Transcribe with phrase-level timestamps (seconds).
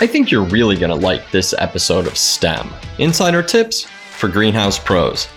[0.00, 4.78] I think you're really going to like this episode of STEM Insider Tips for Greenhouse
[4.78, 5.28] Pros.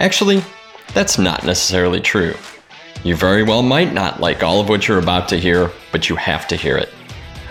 [0.00, 0.42] Actually,
[0.92, 2.34] that's not necessarily true.
[3.04, 6.16] You very well might not like all of what you're about to hear, but you
[6.16, 6.88] have to hear it.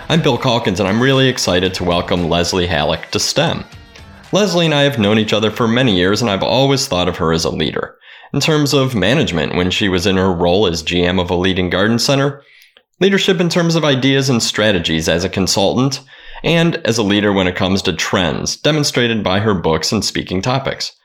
[0.10, 3.64] I'm Bill Calkins, and I'm really excited to welcome Leslie Halleck to STEM.
[4.34, 7.16] Leslie and I have known each other for many years, and I've always thought of
[7.16, 7.96] her as a leader.
[8.34, 11.70] In terms of management, when she was in her role as GM of a leading
[11.70, 12.44] garden center,
[13.00, 16.02] leadership in terms of ideas and strategies as a consultant,
[16.48, 20.42] and as a leader when it comes to trends, demonstrated by her books and speaking
[20.42, 20.96] topics.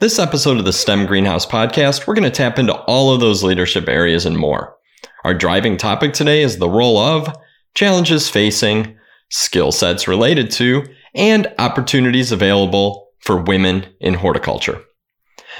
[0.00, 3.44] This episode of the STEM Greenhouse podcast, we're going to tap into all of those
[3.44, 4.74] leadership areas and more.
[5.22, 7.32] Our driving topic today is the role of,
[7.76, 8.96] challenges facing,
[9.30, 14.82] skill sets related to, and opportunities available for women in horticulture.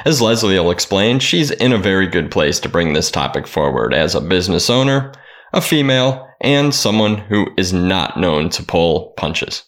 [0.04, 3.94] As Leslie will explain, she's in a very good place to bring this topic forward
[3.94, 5.12] as a business owner,
[5.52, 9.64] a female, and someone who is not known to pull punches.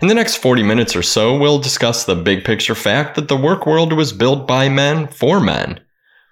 [0.00, 3.36] In the next 40 minutes or so, we'll discuss the big picture fact that the
[3.36, 5.80] work world was built by men for men.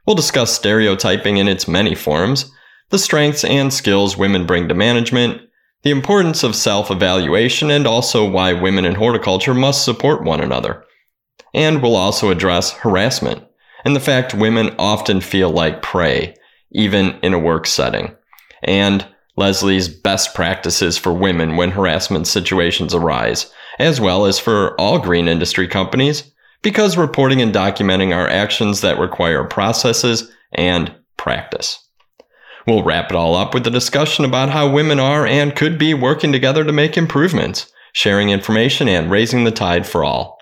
[0.07, 2.51] We'll discuss stereotyping in its many forms,
[2.89, 5.43] the strengths and skills women bring to management,
[5.83, 10.85] the importance of self evaluation, and also why women in horticulture must support one another.
[11.55, 13.45] And we'll also address harassment
[13.85, 16.35] and the fact women often feel like prey,
[16.73, 18.15] even in a work setting.
[18.63, 24.99] And Leslie's best practices for women when harassment situations arise, as well as for all
[24.99, 26.31] green industry companies,
[26.63, 31.79] because reporting and documenting are actions that require processes and practice.
[32.67, 35.95] We'll wrap it all up with a discussion about how women are and could be
[35.95, 40.39] working together to make improvements, sharing information, and raising the tide for all.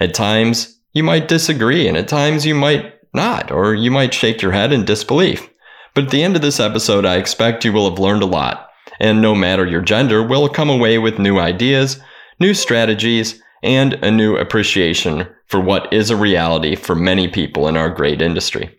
[0.00, 4.42] At times, you might disagree, and at times, you might not, or you might shake
[4.42, 5.49] your head in disbelief.
[5.94, 8.70] But at the end of this episode, I expect you will have learned a lot,
[9.00, 12.00] and no matter your gender, will come away with new ideas,
[12.38, 17.76] new strategies, and a new appreciation for what is a reality for many people in
[17.76, 18.78] our great industry.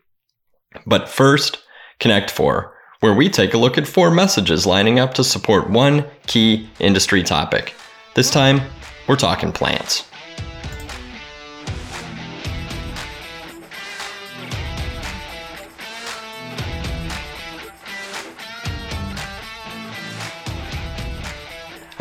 [0.86, 1.60] But first,
[2.00, 6.06] Connect 4, where we take a look at four messages lining up to support one
[6.28, 7.76] key industry topic.
[8.16, 8.62] This time,
[9.08, 10.11] we're talking plants.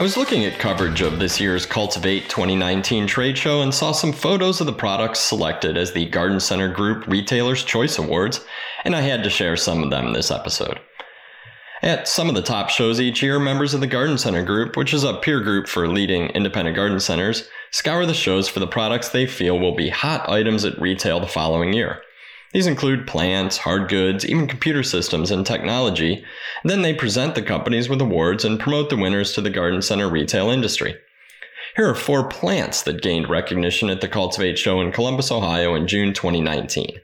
[0.00, 4.14] I was looking at coverage of this year's Cultivate 2019 trade show and saw some
[4.14, 8.42] photos of the products selected as the Garden Center Group Retailer's Choice Awards,
[8.84, 10.80] and I had to share some of them this episode.
[11.82, 14.94] At some of the top shows each year, members of the Garden Center Group, which
[14.94, 19.10] is a peer group for leading independent garden centers, scour the shows for the products
[19.10, 22.00] they feel will be hot items at retail the following year.
[22.52, 26.24] These include plants, hard goods, even computer systems and technology.
[26.64, 30.08] Then they present the companies with awards and promote the winners to the garden center
[30.08, 30.96] retail industry.
[31.76, 35.86] Here are four plants that gained recognition at the Cultivate Show in Columbus, Ohio in
[35.86, 36.98] June 2019.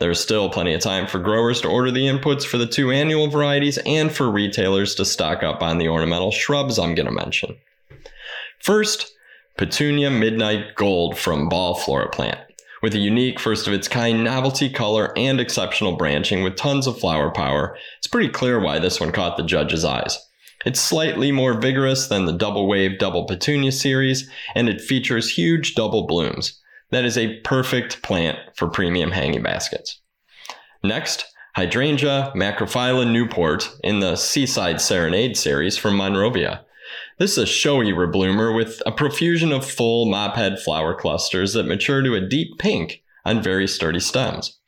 [0.00, 3.28] There's still plenty of time for growers to order the inputs for the two annual
[3.28, 7.56] varieties and for retailers to stock up on the ornamental shrubs I'm going to mention.
[8.60, 9.12] First,
[9.56, 12.40] Petunia Midnight Gold from Ball Flora Plant
[12.82, 16.98] with a unique, first of its kind novelty color and exceptional branching with tons of
[16.98, 20.18] flower power, it's pretty clear why this one caught the judge's eyes.
[20.64, 25.74] It's slightly more vigorous than the Double Wave Double Petunia series, and it features huge
[25.74, 26.60] double blooms.
[26.90, 30.00] That is a perfect plant for premium hanging baskets.
[30.82, 31.24] Next,
[31.54, 36.64] Hydrangea macrophylla Newport in the Seaside Serenade series from Monrovia.
[37.18, 42.00] This is a showy rebloomer with a profusion of full mophead flower clusters that mature
[42.00, 44.60] to a deep pink on very sturdy stems.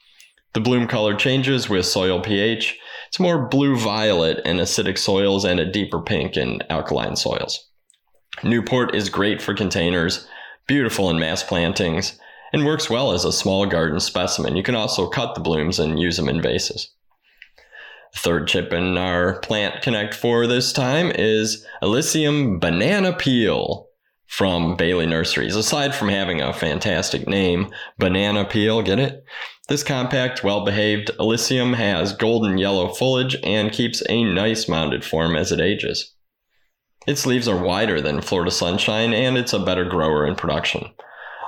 [0.54, 2.76] The bloom color changes with soil pH.
[3.06, 7.68] It's more blue violet in acidic soils and a deeper pink in alkaline soils.
[8.42, 10.26] Newport is great for containers,
[10.66, 12.18] beautiful in mass plantings,
[12.52, 14.56] and works well as a small garden specimen.
[14.56, 16.90] You can also cut the blooms and use them in vases.
[18.16, 23.88] Third chip in our Plant Connect for this time is Illicium Banana Peel
[24.26, 25.56] from Bailey Nurseries.
[25.56, 29.24] Aside from having a fantastic name, Banana Peel, get it?
[29.68, 35.36] This compact, well behaved Illicium has golden yellow foliage and keeps a nice mounded form
[35.36, 36.14] as it ages.
[37.06, 40.90] Its leaves are wider than Florida Sunshine and it's a better grower in production.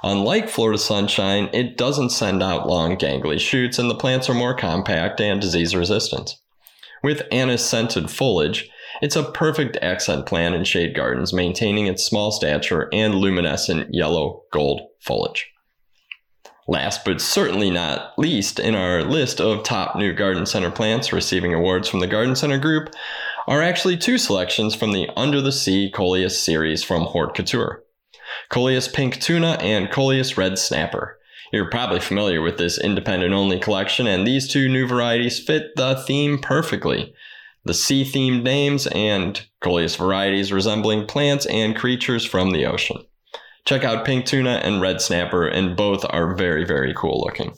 [0.04, 4.54] Unlike Florida Sunshine, it doesn't send out long gangly shoots and the plants are more
[4.54, 6.36] compact and disease resistant.
[7.02, 8.70] With anise scented foliage,
[9.00, 14.42] it's a perfect accent plant in shade gardens, maintaining its small stature and luminescent yellow
[14.52, 15.48] gold foliage.
[16.68, 21.52] Last but certainly not least in our list of top new garden center plants receiving
[21.52, 22.94] awards from the Garden Center Group
[23.48, 27.82] are actually two selections from the Under the Sea Coleus series from Hort Couture.
[28.48, 31.18] Coleus Pink Tuna and Coleus Red Snapper.
[31.52, 35.94] You're probably familiar with this independent only collection, and these two new varieties fit the
[36.06, 37.14] theme perfectly.
[37.64, 43.04] The sea themed names and Coleus varieties resembling plants and creatures from the ocean.
[43.66, 47.54] Check out Pink Tuna and Red Snapper, and both are very, very cool looking.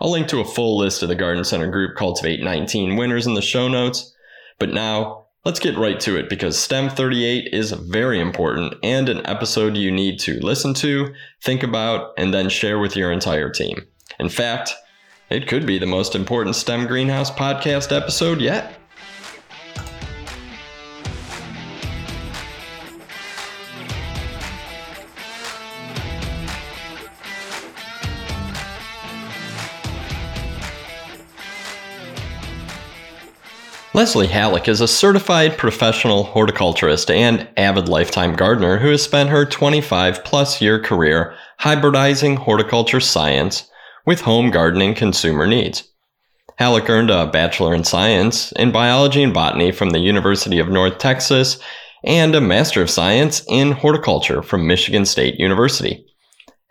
[0.00, 3.34] I'll link to a full list of the Garden Center Group Cultivate 19 winners in
[3.34, 4.14] the show notes.
[4.60, 9.24] But now, let's get right to it because STEM 38 is very important and an
[9.26, 11.12] episode you need to listen to,
[11.42, 13.86] think about, and then share with your entire team.
[14.18, 14.72] In fact,
[15.30, 18.78] it could be the most important STEM Greenhouse podcast episode yet.
[33.94, 39.46] Leslie Halleck is a certified professional horticulturist and avid lifetime gardener who has spent her
[39.46, 43.70] 25 plus year career hybridizing horticulture science
[44.04, 45.84] with home gardening consumer needs.
[46.56, 50.98] Halleck earned a Bachelor in Science in Biology and Botany from the University of North
[50.98, 51.60] Texas
[52.02, 56.04] and a Master of Science in Horticulture from Michigan State University.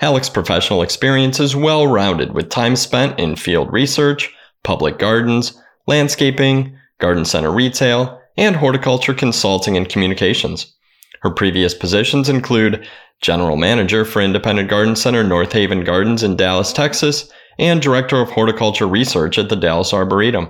[0.02, 4.30] Halleck's professional experience is well rounded with time spent in field research,
[4.62, 10.74] public gardens, landscaping, garden center retail, and horticulture consulting and communications.
[11.22, 12.88] Her previous positions include
[13.22, 18.31] General Manager for Independent Garden Center North Haven Gardens in Dallas, Texas, and Director of
[18.31, 20.50] Horticulture Research at the Dallas Arboretum.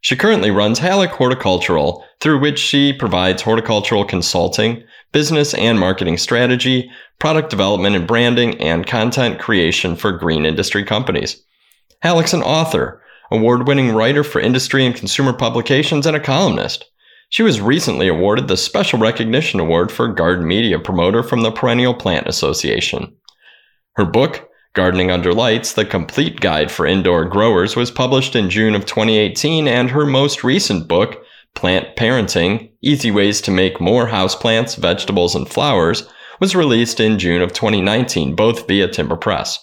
[0.00, 6.90] She currently runs Halleck Horticultural, through which she provides horticultural consulting, business and marketing strategy,
[7.18, 11.42] product development and branding, and content creation for green industry companies.
[12.02, 16.86] Halleck's an author, award winning writer for industry and consumer publications, and a columnist.
[17.28, 21.94] She was recently awarded the Special Recognition Award for Garden Media Promoter from the Perennial
[21.94, 23.14] Plant Association.
[23.94, 28.74] Her book, Gardening Under Lights, The Complete Guide for Indoor Growers, was published in June
[28.74, 31.22] of 2018, and her most recent book,
[31.54, 36.08] Plant Parenting Easy Ways to Make More Houseplants, Vegetables, and Flowers,
[36.40, 39.58] was released in June of 2019, both via Timber Press.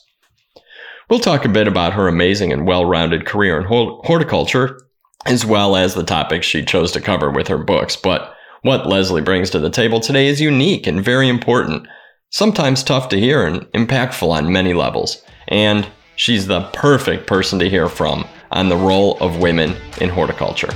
[1.10, 4.78] We'll talk a bit about her amazing and well rounded career in horticulture,
[5.26, 7.96] as well as the topics she chose to cover with her books.
[7.96, 11.88] But what Leslie brings to the table today is unique and very important,
[12.30, 15.24] sometimes tough to hear and impactful on many levels.
[15.48, 15.88] And
[16.18, 20.74] she's the perfect person to hear from on the role of women in horticulture.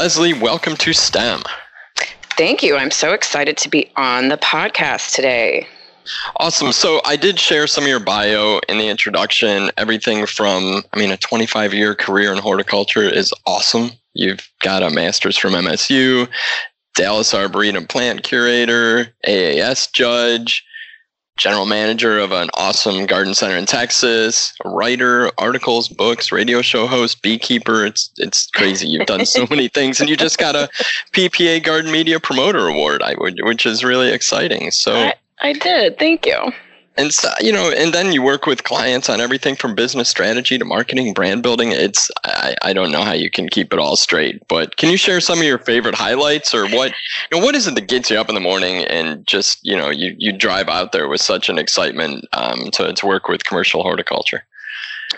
[0.00, 1.42] Leslie, welcome to STEM.
[2.38, 2.74] Thank you.
[2.74, 5.66] I'm so excited to be on the podcast today.
[6.36, 6.72] Awesome.
[6.72, 9.70] So I did share some of your bio in the introduction.
[9.76, 13.90] Everything from, I mean, a 25 year career in horticulture is awesome.
[14.14, 16.26] You've got a master's from MSU,
[16.94, 20.64] Dallas Arboretum plant curator, AAS judge,
[21.40, 26.86] general manager of an awesome garden center in Texas, a writer, articles, books, radio show
[26.86, 27.86] host, beekeeper.
[27.86, 28.86] It's it's crazy.
[28.86, 30.68] You've done so many things, and you just got a
[31.12, 34.70] PPA Garden Media Promoter Award, which is really exciting.
[34.70, 35.98] So I, I did.
[35.98, 36.52] Thank you
[37.00, 40.58] and so, you know and then you work with clients on everything from business strategy
[40.58, 41.72] to marketing brand building.
[41.72, 44.96] It's I, I don't know how you can keep it all straight but can you
[44.96, 46.92] share some of your favorite highlights or what
[47.30, 49.76] you know what is it that gets you up in the morning and just you
[49.76, 53.44] know you, you drive out there with such an excitement um, to, to work with
[53.44, 54.44] commercial horticulture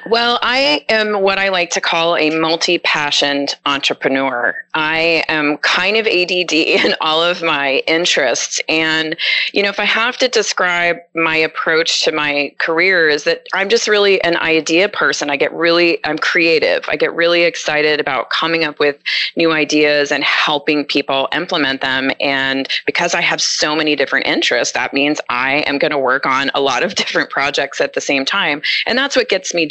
[0.07, 4.57] well, I am what I like to call a multi passioned entrepreneur.
[4.75, 8.61] I am kind of ADD in all of my interests.
[8.69, 9.17] And,
[9.53, 13.69] you know, if I have to describe my approach to my career, is that I'm
[13.69, 15.31] just really an idea person.
[15.31, 16.85] I get really, I'm creative.
[16.89, 18.99] I get really excited about coming up with
[19.37, 22.11] new ideas and helping people implement them.
[22.19, 26.25] And because I have so many different interests, that means I am going to work
[26.25, 28.63] on a lot of different projects at the same time.
[28.87, 29.67] And that's what gets me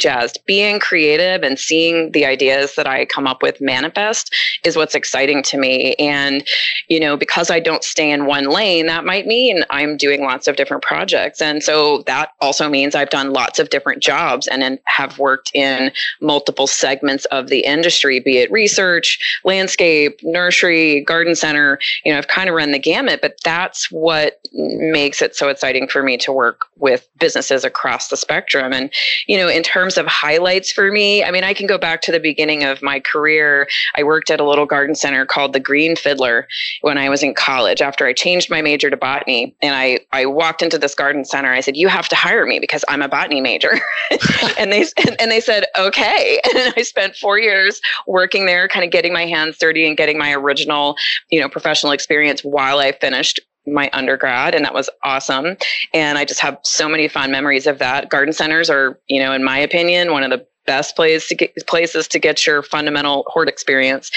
[0.46, 5.42] being creative and seeing the ideas that I come up with manifest is what's exciting
[5.44, 5.94] to me.
[5.94, 6.44] And,
[6.88, 10.48] you know, because I don't stay in one lane, that might mean I'm doing lots
[10.48, 11.40] of different projects.
[11.40, 15.92] And so that also means I've done lots of different jobs and have worked in
[16.20, 21.78] multiple segments of the industry, be it research, landscape, nursery, garden center.
[22.04, 25.88] You know, I've kind of run the gamut, but that's what makes it so exciting
[25.88, 28.72] for me to work with businesses across the spectrum.
[28.72, 28.92] And,
[29.26, 31.24] you know, in terms of of highlights for me.
[31.24, 33.68] I mean, I can go back to the beginning of my career.
[33.96, 36.46] I worked at a little garden center called the Green Fiddler
[36.82, 39.54] when I was in college after I changed my major to botany.
[39.62, 41.52] And I, I walked into this garden center.
[41.52, 43.72] I said, You have to hire me because I'm a botany major.
[44.58, 44.84] and they
[45.18, 46.40] and they said, Okay.
[46.52, 50.18] And I spent four years working there, kind of getting my hands dirty and getting
[50.18, 50.96] my original,
[51.30, 55.56] you know, professional experience while I finished my undergrad and that was awesome.
[55.94, 58.08] And i just have so many fond memories of that.
[58.08, 61.52] Garden centers are you know in my opinion one of the best place to get,
[61.66, 64.10] places to get your fundamental hort experience.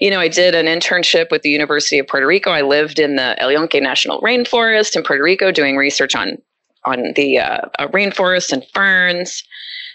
[0.00, 2.50] You know i did an internship with the university of puerto rico.
[2.50, 6.38] I lived in the el yunque national rainforest in puerto rico doing research on
[6.84, 9.42] on the uh, uh, rainforest and ferns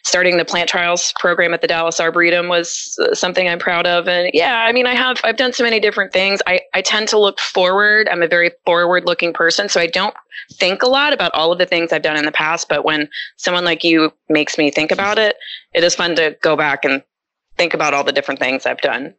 [0.04, 4.08] starting the plant trials program at the Dallas Arboretum was uh, something I'm proud of.
[4.08, 6.42] And yeah, I mean, I have, I've done so many different things.
[6.48, 8.10] I, I tend to look forward.
[8.10, 9.70] I'm a very forward looking person.
[9.70, 10.16] So I don't
[10.54, 12.68] think a lot about all of the things I've done in the past.
[12.70, 15.36] But when someone like you makes me think about it,
[15.74, 17.04] it is fun to go back and
[17.58, 19.14] think about all the different things I've done.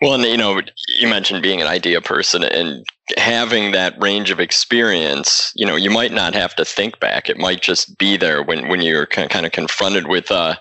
[0.00, 0.60] Well, and you know,
[0.98, 2.84] you mentioned being an idea person and
[3.16, 5.52] having that range of experience.
[5.56, 8.68] You know, you might not have to think back; it might just be there when
[8.68, 10.58] when you're kind of confronted with a,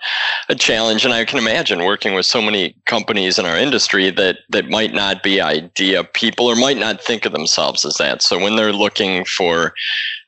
[0.49, 1.05] a challenge.
[1.05, 4.93] And I can imagine working with so many companies in our industry that that might
[4.93, 8.21] not be idea people or might not think of themselves as that.
[8.21, 9.73] So when they're looking for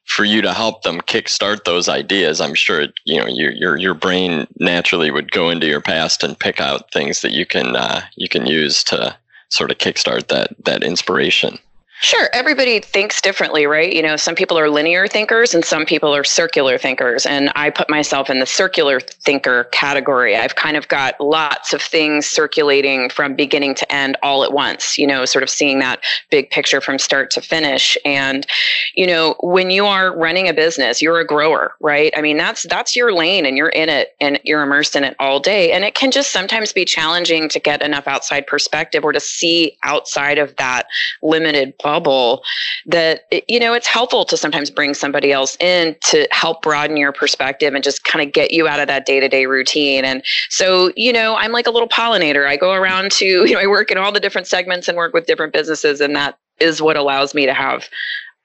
[0.10, 3.94] for you to help them kickstart those ideas, I'm sure you know your your your
[3.94, 8.02] brain naturally would go into your past and pick out things that you can uh,
[8.16, 9.16] you can use to
[9.50, 11.60] sort of kickstart that that inspiration.
[12.02, 12.30] Sure.
[12.32, 13.92] Everybody thinks differently, right?
[13.92, 17.26] You know, some people are linear thinkers and some people are circular thinkers.
[17.26, 20.38] And I put myself in the circular thinker category.
[20.38, 24.98] I've kind of got lots of things circulating from beginning to end all at once,
[24.98, 27.98] you know, sort of seeing that big picture from start to finish.
[28.06, 28.48] And,
[28.96, 32.14] you know, when you are running a business, you're a grower, right?
[32.16, 35.18] I mean, that's that's your lane and you're in it and you're immersed in it
[35.20, 35.74] all day.
[35.74, 39.78] And it can just sometimes be challenging to get enough outside perspective or to see
[39.84, 40.88] outside of that
[41.22, 42.44] limited bubble
[42.86, 47.12] that you know it's helpful to sometimes bring somebody else in to help broaden your
[47.12, 50.06] perspective and just kind of get you out of that day-to-day routine.
[50.06, 52.48] And so you know i'm like a little pollinator.
[52.48, 55.14] I go around to you know i work in all the different segments and work
[55.16, 57.90] with different businesses and that is what allows me to have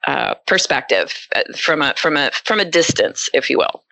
[0.06, 3.83] uh, perspective uh, from a from a from a distance if you will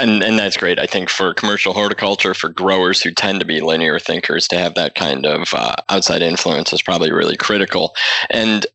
[0.00, 0.78] and and that's great.
[0.78, 4.74] I think for commercial horticulture, for growers who tend to be linear thinkers, to have
[4.74, 7.94] that kind of uh, outside influence is probably really critical.
[8.30, 8.66] And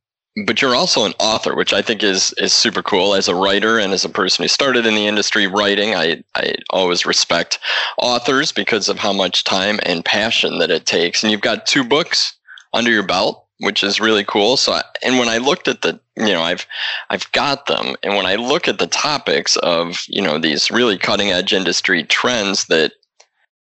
[0.45, 3.15] but you're also an author, which I think is is super cool.
[3.15, 6.55] As a writer and as a person who started in the industry writing, I I
[6.69, 7.59] always respect
[7.97, 11.23] authors because of how much time and passion that it takes.
[11.23, 12.35] And you've got two books
[12.73, 14.57] under your belt which is really cool.
[14.57, 16.65] So, and when I looked at the, you know, I've,
[17.09, 20.97] I've got them, and when I look at the topics of, you know, these really
[20.97, 22.93] cutting edge industry trends that,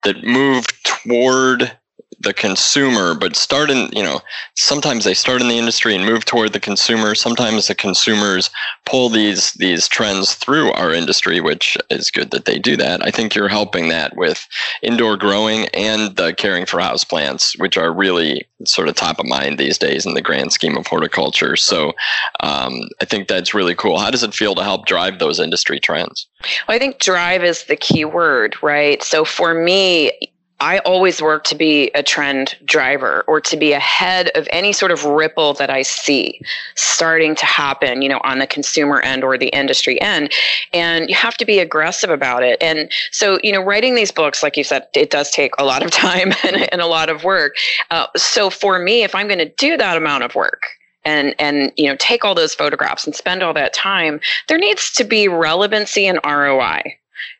[0.04, 1.78] that move toward
[2.20, 4.22] the consumer, but start in, you know,
[4.56, 7.16] sometimes they start in the industry and move toward the consumer.
[7.16, 8.50] Sometimes the consumers
[8.86, 13.06] pull these these trends through our industry, which is good that they do that.
[13.06, 14.46] I think you're helping that with
[14.82, 19.26] indoor growing and the caring for house plants, which are really sort of top of
[19.26, 21.56] mind these days in the grand scheme of horticulture.
[21.56, 21.94] So
[22.40, 24.00] um, I think that's really cool.
[24.00, 26.28] How does it feel to help drive those industry trends?
[26.68, 29.02] Well, I think drive is the key word, right?
[29.04, 30.12] So for me,
[30.60, 34.92] I always work to be a trend driver or to be ahead of any sort
[34.92, 36.40] of ripple that I see
[36.76, 40.32] starting to happen, you know, on the consumer end or the industry end.
[40.74, 42.58] And you have to be aggressive about it.
[42.62, 45.84] And so, you know, writing these books, like you said, it does take a lot
[45.84, 47.56] of time and, and a lot of work.
[47.92, 50.64] Uh, so for me, if I'm going to do that amount of work,
[51.06, 54.92] and and you know take all those photographs and spend all that time there needs
[54.92, 56.82] to be relevancy and ROI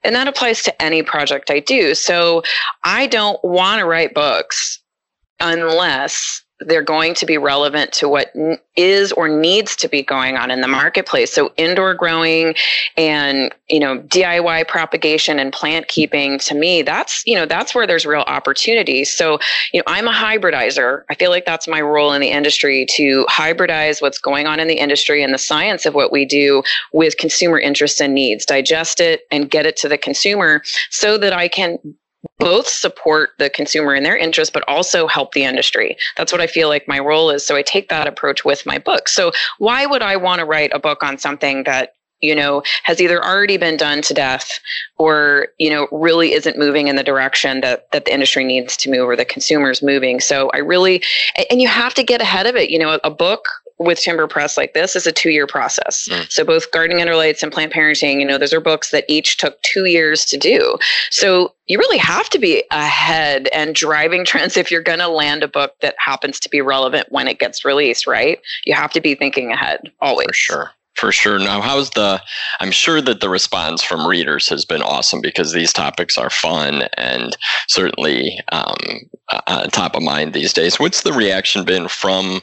[0.04, 1.96] and that applies to any project I do.
[1.96, 2.44] So
[2.84, 4.80] I don't want to write books
[5.40, 8.34] unless they're going to be relevant to what
[8.76, 11.32] is or needs to be going on in the marketplace.
[11.32, 12.56] So indoor growing
[12.98, 17.88] and you know diy propagation and plant keeping to me that's you know that's where
[17.88, 19.06] there's real opportunity.
[19.06, 19.40] So
[19.72, 21.04] you know i'm a hybridizer.
[21.10, 24.68] I feel like that's my role in the industry to hybridize what's going on in
[24.68, 29.00] the industry and the science of what we do with consumer interests and needs digest
[29.00, 31.78] it and get it to the consumer so that i can
[32.40, 35.98] both support the consumer in their interest, but also help the industry.
[36.18, 37.46] That's what I feel like my role is.
[37.46, 39.08] So I take that approach with my book.
[39.08, 43.02] So why would I want to write a book on something that you know has
[43.02, 44.60] either already been done to death
[44.98, 48.90] or you know really isn't moving in the direction that that the industry needs to
[48.90, 51.04] move or the consumers moving so i really
[51.50, 53.44] and you have to get ahead of it you know a book
[53.78, 56.08] with Timber Press like this is a two year process.
[56.10, 56.32] Mm.
[56.32, 59.38] So both Gardening Under Lights and Plant Parenting, you know, those are books that each
[59.38, 60.78] took two years to do.
[61.10, 65.44] So you really have to be ahead and driving trends if you're going to land
[65.44, 68.40] a book that happens to be relevant when it gets released, right?
[68.66, 70.28] You have to be thinking ahead always.
[70.28, 71.38] For sure for sure.
[71.38, 72.22] Now, how's the?
[72.60, 76.84] I'm sure that the response from readers has been awesome because these topics are fun
[76.98, 77.36] and
[77.68, 78.78] certainly um,
[79.30, 80.80] uh, top of mind these days.
[80.80, 82.42] What's the reaction been from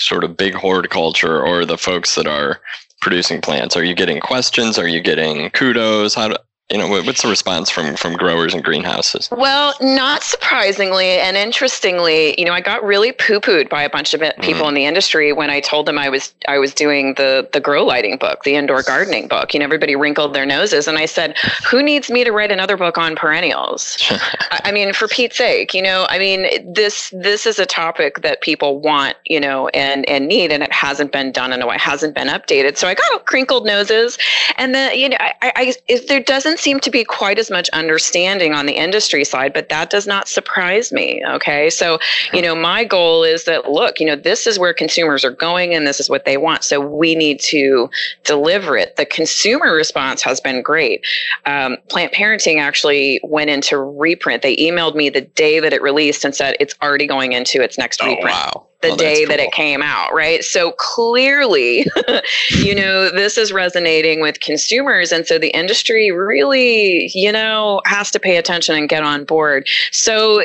[0.00, 2.60] sort of big horticulture or the folks that are
[3.00, 3.76] producing plants?
[3.76, 4.78] Are you getting questions?
[4.78, 6.14] Are you getting kudos?
[6.14, 6.34] How
[6.70, 9.28] you know what's the response from from growers and greenhouses?
[9.32, 14.20] Well not surprisingly and interestingly you know i got really poo-pooed by a bunch of
[14.20, 14.68] people mm-hmm.
[14.68, 17.84] in the industry when i told them i was i was doing the the grow
[17.84, 19.52] lighting book the indoor gardening book.
[19.52, 21.36] You know everybody wrinkled their noses and i said
[21.68, 23.96] who needs me to write another book on perennials?
[24.10, 28.20] I, I mean for pete's sake you know i mean this this is a topic
[28.22, 31.66] that people want you know and and need and it hasn't been done in a
[31.66, 32.76] way hasn't been updated.
[32.76, 34.18] So i got crinkled noses
[34.56, 37.68] and then you know i, I if there doesn't seem to be quite as much
[37.70, 41.22] understanding on the industry side, but that does not surprise me.
[41.26, 41.70] Okay.
[41.70, 41.98] So,
[42.32, 45.74] you know, my goal is that, look, you know, this is where consumers are going
[45.74, 46.64] and this is what they want.
[46.64, 47.88] So we need to
[48.24, 48.96] deliver it.
[48.96, 51.04] The consumer response has been great.
[51.46, 54.42] Um, Plant Parenting actually went into reprint.
[54.42, 57.78] They emailed me the day that it released and said it's already going into its
[57.78, 58.30] next oh, reprint.
[58.30, 59.28] Wow the day cool.
[59.28, 60.42] that it came out, right?
[60.42, 61.86] So clearly,
[62.50, 65.12] you know, this is resonating with consumers.
[65.12, 69.68] And so the industry really, you know, has to pay attention and get on board.
[69.92, 70.42] So,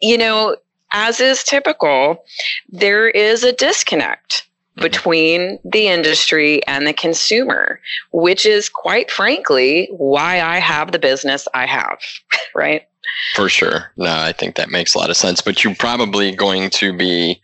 [0.00, 0.56] you know,
[0.92, 2.24] as is typical,
[2.68, 4.42] there is a disconnect
[4.76, 4.82] mm-hmm.
[4.82, 7.80] between the industry and the consumer,
[8.12, 12.00] which is quite frankly why I have the business I have,
[12.54, 12.86] right?
[13.34, 13.92] For sure.
[13.96, 15.40] No, I think that makes a lot of sense.
[15.40, 17.40] But you're probably going to be,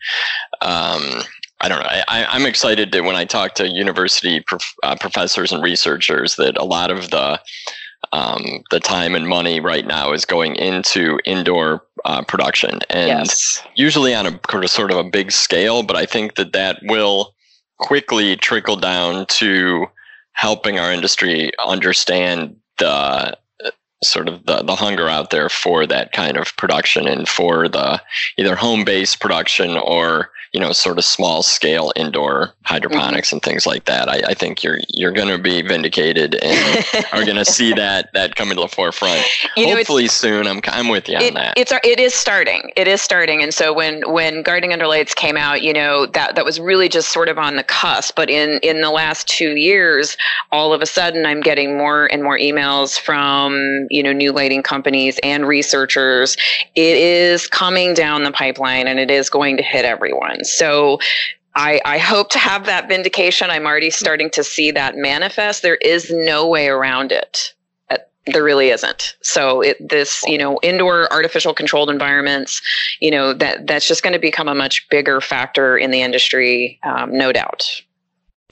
[0.61, 1.21] um,
[1.61, 1.89] I don't know.
[1.89, 6.57] I, am excited that when I talk to university prof, uh, professors and researchers, that
[6.57, 7.39] a lot of the
[8.11, 13.63] um, the time and money right now is going into indoor uh, production, and yes.
[13.75, 15.81] usually on a sort of a big scale.
[15.81, 17.33] But I think that that will
[17.79, 19.87] quickly trickle down to
[20.33, 23.37] helping our industry understand the
[24.07, 28.01] sort of the, the hunger out there for that kind of production and for the
[28.37, 33.35] either home based production or you know sort of small scale indoor hydroponics mm-hmm.
[33.35, 37.25] and things like that I, I, think you're you're going to be vindicated and are
[37.25, 39.21] going to see that that come into the forefront.
[39.57, 41.55] You know, hopefully soon i'm i'm with you on that.
[41.57, 45.35] it's it is starting it is starting and so when when gardening under lights came
[45.35, 48.57] out you know that that was really just sort of on the cusp but in
[48.59, 50.15] in the last 2 years
[50.53, 54.63] all of a sudden i'm getting more and more emails from you know new lighting
[54.63, 56.37] companies and researchers.
[56.75, 60.99] It is coming down the pipeline and it is going to hit everyone so
[61.55, 63.49] I, I, hope to have that vindication.
[63.49, 65.61] I'm already starting to see that manifest.
[65.61, 67.53] There is no way around it.
[67.89, 69.15] Uh, there really isn't.
[69.21, 72.61] So it, this, you know, indoor artificial controlled environments,
[72.99, 76.77] you know, that that's just going to become a much bigger factor in the industry,
[76.83, 77.63] um, no doubt.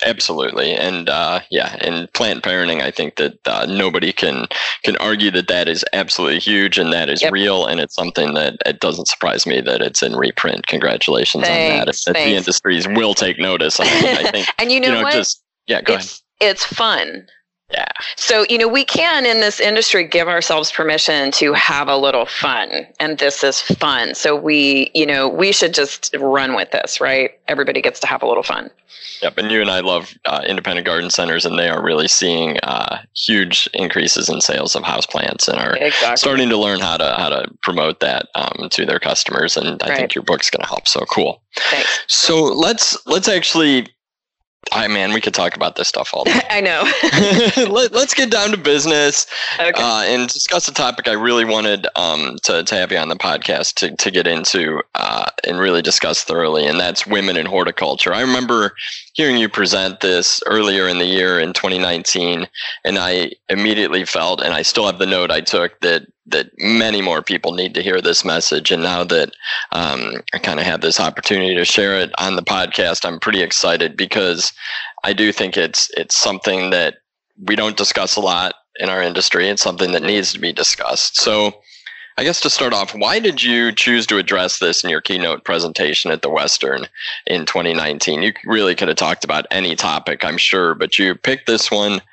[0.01, 4.47] Absolutely, and uh, yeah, and plant parenting, I think that uh, nobody can
[4.83, 7.31] can argue that that is absolutely huge and that is yep.
[7.31, 10.65] real, and it's something that it doesn't surprise me that it's in reprint.
[10.65, 11.95] Congratulations thanks, on that.
[12.05, 13.79] That the industries will take notice.
[13.79, 15.13] I, mean, I think, and you know, you know what?
[15.13, 16.51] Just yeah, go it's, ahead.
[16.51, 17.27] It's fun.
[17.71, 17.91] Yeah.
[18.17, 22.25] So, you know, we can in this industry give ourselves permission to have a little
[22.25, 24.13] fun, and this is fun.
[24.13, 27.31] So, we, you know, we should just run with this, right?
[27.47, 28.69] Everybody gets to have a little fun.
[29.23, 32.57] Yep, and you and I love uh, independent garden centers, and they are really seeing
[32.63, 36.17] uh, huge increases in sales of houseplants, and are exactly.
[36.17, 39.55] starting to learn how to how to promote that um, to their customers.
[39.55, 39.97] And I right.
[39.97, 40.89] think your book's going to help.
[40.89, 41.41] So cool.
[41.55, 42.03] Thanks.
[42.07, 43.87] So let's let's actually
[44.71, 46.41] I man, we could talk about this stuff all day.
[46.49, 46.83] I know.
[47.71, 49.27] Let, us get down to business
[49.59, 49.71] okay.
[49.75, 53.15] uh, and discuss a topic I really wanted um, to, to have you on the
[53.15, 58.13] podcast to, to get into uh, and really discuss thoroughly, and that's women in horticulture.
[58.13, 58.75] I remember
[59.13, 62.47] hearing you present this earlier in the year in 2019,
[62.83, 67.01] and I immediately felt, and I still have the note I took that that many
[67.01, 68.71] more people need to hear this message.
[68.71, 69.33] And now that
[69.71, 73.41] um, I kind of have this opportunity to share it on the podcast, I'm pretty
[73.41, 74.53] excited because
[75.03, 76.95] I do think it's it's something that
[77.45, 79.49] we don't discuss a lot in our industry.
[79.49, 81.17] It's something that needs to be discussed.
[81.17, 81.53] So.
[82.15, 85.45] I guess to start off, why did you choose to address this in your keynote
[85.45, 86.85] presentation at the Western
[87.25, 88.21] in 2019?
[88.21, 92.03] You really could have talked about any topic, I'm sure, but you picked this one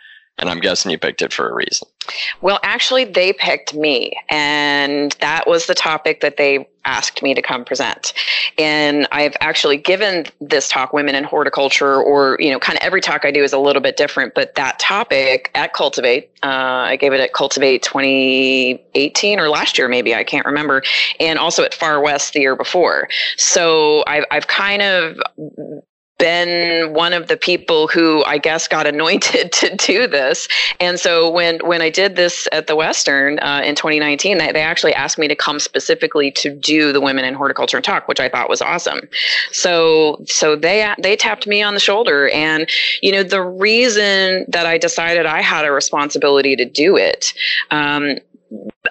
[0.41, 1.87] and I'm guessing you picked it for a reason.
[2.41, 7.43] Well, actually, they picked me, and that was the topic that they asked me to
[7.43, 8.13] come present.
[8.59, 13.01] And I've actually given this talk, Women in Horticulture, or, you know, kind of every
[13.01, 16.97] talk I do is a little bit different, but that topic at Cultivate, uh, I
[16.97, 20.83] gave it at Cultivate 2018 or last year, maybe, I can't remember,
[21.19, 23.09] and also at Far West the year before.
[23.37, 25.21] So I've, I've kind of
[26.21, 30.47] been one of the people who I guess got anointed to do this.
[30.79, 34.63] And so when when I did this at the Western uh, in 2019, they, they
[34.63, 38.29] actually asked me to come specifically to do the Women in Horticulture talk, which I
[38.29, 39.01] thought was awesome.
[39.51, 42.69] So so they they tapped me on the shoulder, and
[43.03, 47.33] you know the reason that I decided I had a responsibility to do it.
[47.71, 48.19] Um,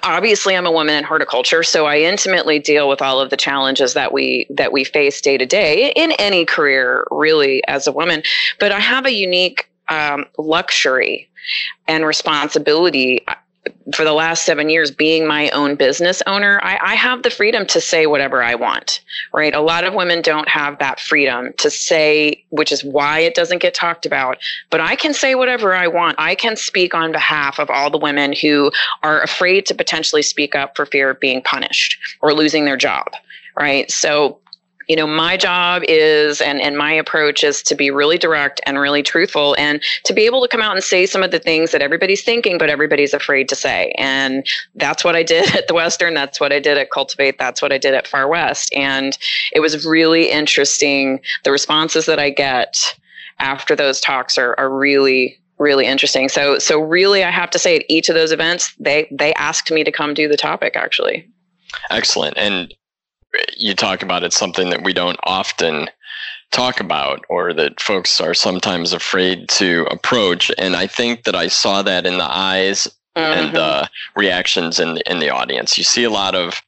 [0.02, 3.94] obviously I'm a woman in horticulture, so I intimately deal with all of the challenges
[3.94, 8.22] that we that we face day to day in any career, really, as a woman.
[8.58, 11.28] But I have a unique um, luxury
[11.88, 13.24] and responsibility
[13.94, 17.66] for the last seven years being my own business owner, I, I, have the freedom
[17.66, 19.00] to say whatever I want,
[19.32, 19.54] right?
[19.54, 23.62] A lot of women don't have that freedom to say, which is why it doesn't
[23.62, 24.38] get talked about.
[24.70, 26.16] But I can say whatever I want.
[26.18, 28.70] I can speak on behalf of all the women who
[29.02, 33.06] are afraid to potentially speak up for fear of being punished or losing their job,
[33.56, 33.90] right?
[33.90, 34.38] So
[34.88, 38.78] you know my job is and and my approach is to be really direct and
[38.78, 41.72] really truthful and to be able to come out and say some of the things
[41.72, 43.92] that everybody's thinking but everybody's afraid to say.
[43.98, 46.14] And that's what i did at the western.
[46.14, 47.38] That's what i did at cultivate.
[47.38, 48.74] That's what i did at far west.
[48.74, 49.16] And
[49.52, 51.20] it was really interesting.
[51.44, 52.78] The responses that i get
[53.38, 56.28] after those talks are, are really really interesting.
[56.28, 59.70] So so really i have to say at each of those events they they asked
[59.70, 61.28] me to come do the topic actually.
[61.90, 62.36] Excellent.
[62.36, 62.74] And
[63.56, 65.88] you talk about it's something that we don't often
[66.50, 70.50] talk about or that folks are sometimes afraid to approach.
[70.58, 73.40] And i think that i saw that in the eyes mm-hmm.
[73.40, 75.78] and the reactions in in the audience.
[75.78, 76.62] You see a lot of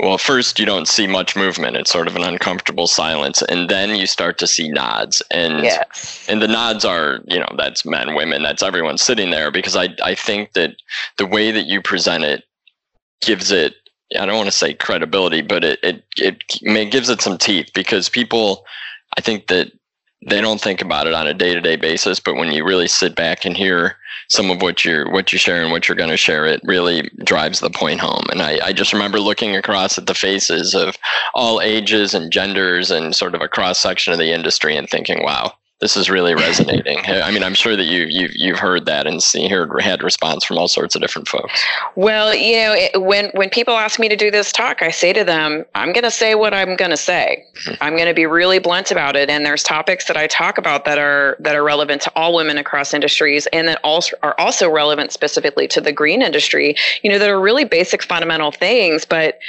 [0.00, 1.76] well first you don't see much movement.
[1.76, 3.42] It's sort of an uncomfortable silence.
[3.42, 5.22] And then you start to see nods.
[5.30, 6.26] And yes.
[6.28, 9.88] and the nods are you know that's men women that's everyone sitting there because i
[10.02, 10.76] i think that
[11.18, 12.44] the way that you present it
[13.20, 13.74] gives it
[14.18, 18.08] I don't want to say credibility, but it it it gives it some teeth because
[18.08, 18.64] people,
[19.16, 19.72] I think that
[20.26, 22.88] they don't think about it on a day to day basis, but when you really
[22.88, 23.96] sit back and hear
[24.28, 27.10] some of what you're what you share and what you're going to share, it really
[27.24, 28.24] drives the point home.
[28.30, 30.96] And I, I just remember looking across at the faces of
[31.34, 35.22] all ages and genders and sort of a cross section of the industry and thinking,
[35.22, 36.98] wow, this is really resonating.
[37.06, 40.44] I mean, I'm sure that you you you've heard that and see, heard had response
[40.44, 41.60] from all sorts of different folks.
[41.96, 45.12] Well, you know, it, when when people ask me to do this talk, I say
[45.12, 47.44] to them, I'm going to say what I'm going to say.
[47.64, 47.82] Mm-hmm.
[47.82, 49.28] I'm going to be really blunt about it.
[49.28, 52.56] And there's topics that I talk about that are that are relevant to all women
[52.58, 56.76] across industries, and that also are also relevant specifically to the green industry.
[57.02, 59.40] You know, that are really basic fundamental things, but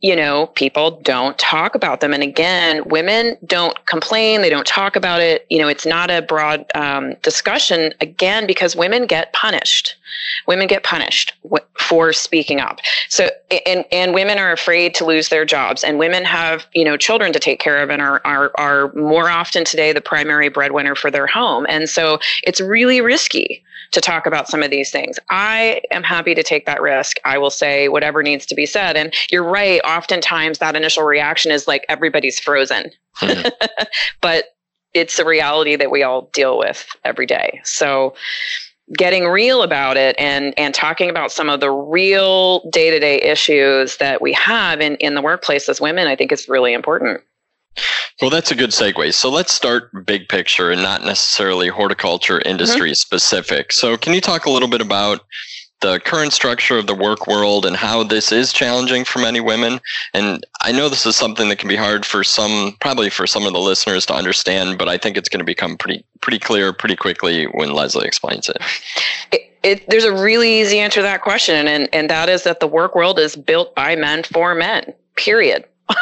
[0.00, 2.14] you know, people don't talk about them.
[2.14, 5.46] And again, women don't complain, they don't talk about it.
[5.50, 9.96] You know, it's not a broad um, discussion, again, because women get punished.
[10.46, 11.34] Women get punished
[11.78, 12.78] for speaking up.
[13.08, 13.28] So,
[13.66, 17.32] and, and women are afraid to lose their jobs, and women have, you know, children
[17.34, 21.10] to take care of and are, are, are more often today the primary breadwinner for
[21.10, 21.66] their home.
[21.68, 25.18] And so it's really risky to talk about some of these things.
[25.30, 27.18] I am happy to take that risk.
[27.24, 28.96] I will say whatever needs to be said.
[28.96, 32.90] And you're right, oftentimes that initial reaction is like everybody's frozen.
[33.20, 33.48] Mm-hmm.
[34.20, 34.56] but
[34.94, 37.60] it's a reality that we all deal with every day.
[37.64, 38.14] So
[38.96, 44.20] getting real about it and and talking about some of the real day-to-day issues that
[44.20, 47.20] we have in in the workplace as women I think is really important.
[48.20, 49.14] Well, that's a good segue.
[49.14, 52.94] So let's start big picture and not necessarily horticulture industry mm-hmm.
[52.94, 53.72] specific.
[53.72, 55.20] So, can you talk a little bit about
[55.80, 59.80] the current structure of the work world and how this is challenging for many women?
[60.12, 63.46] And I know this is something that can be hard for some, probably for some
[63.46, 66.74] of the listeners to understand, but I think it's going to become pretty pretty clear
[66.74, 68.58] pretty quickly when Leslie explains it.
[69.32, 72.60] it it, there's a really easy answer to that question, and, and that is that
[72.60, 75.64] the work world is built by men for men, period.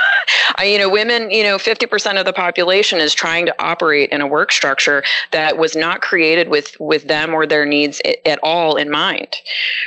[0.63, 4.27] You know, women, you know, 50% of the population is trying to operate in a
[4.27, 8.91] work structure that was not created with, with them or their needs at all in
[8.91, 9.37] mind,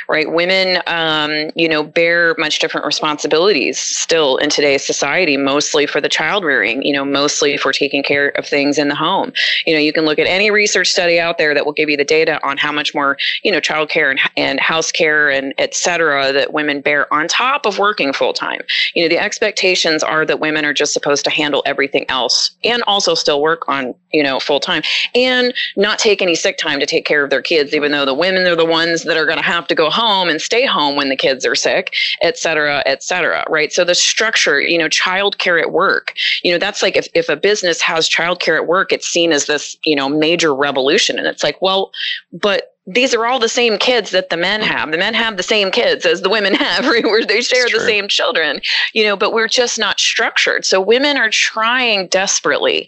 [0.08, 0.32] right?
[0.32, 6.08] Women, um, you know, bear much different responsibilities still in today's society, mostly for the
[6.10, 9.34] child rearing, you know, mostly for taking care of things in the home.
[9.66, 11.98] You know, you can look at any research study out there that will give you
[11.98, 15.54] the data on how much more, you know, child care and, and house care and
[15.58, 18.62] et cetera that women bear on top of working full time.
[18.94, 22.52] You know, the expectations are that women women are just supposed to handle everything else
[22.64, 24.84] and also still work on, you know, full time
[25.16, 28.14] and not take any sick time to take care of their kids, even though the
[28.14, 30.96] women are the ones that are going to have to go home and stay home
[30.96, 33.44] when the kids are sick, et cetera, et cetera.
[33.50, 33.74] Right.
[33.74, 37.36] So the structure, you know, childcare at work, you know, that's like if, if a
[37.36, 41.18] business has childcare at work, it's seen as this, you know, major revolution.
[41.18, 41.92] And it's like, well,
[42.32, 44.92] but these are all the same kids that the men have.
[44.92, 47.04] The men have the same kids as the women have, right?
[47.04, 48.62] Where they share the same children,
[48.94, 50.66] you know, but we're just not structured.
[50.66, 52.88] So women are trying desperately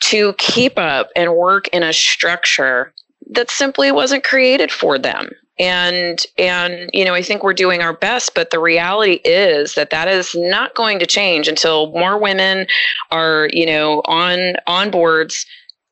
[0.00, 2.92] to keep up and work in a structure
[3.30, 7.92] that simply wasn't created for them and and you know i think we're doing our
[7.92, 12.66] best but the reality is that that is not going to change until more women
[13.10, 15.44] are you know on on boards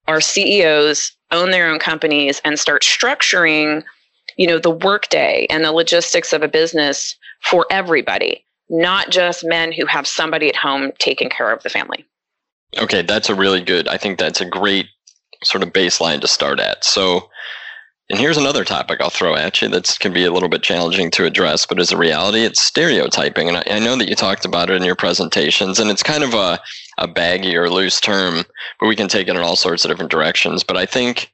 [0.08, 3.82] are ceos own their own companies and start structuring
[4.36, 9.72] you know the workday and the logistics of a business for everybody not just men
[9.72, 12.04] who have somebody at home taking care of the family
[12.78, 14.86] okay that's a really good i think that's a great
[15.42, 17.28] sort of baseline to start at so
[18.10, 21.10] and here's another topic I'll throw at you that can be a little bit challenging
[21.10, 23.48] to address, but as a reality, it's stereotyping.
[23.48, 26.24] And I, I, know that you talked about it in your presentations, and it's kind
[26.24, 26.58] of a,
[26.98, 28.44] a baggy or loose term,
[28.78, 30.62] but we can take it in all sorts of different directions.
[30.62, 31.30] But I think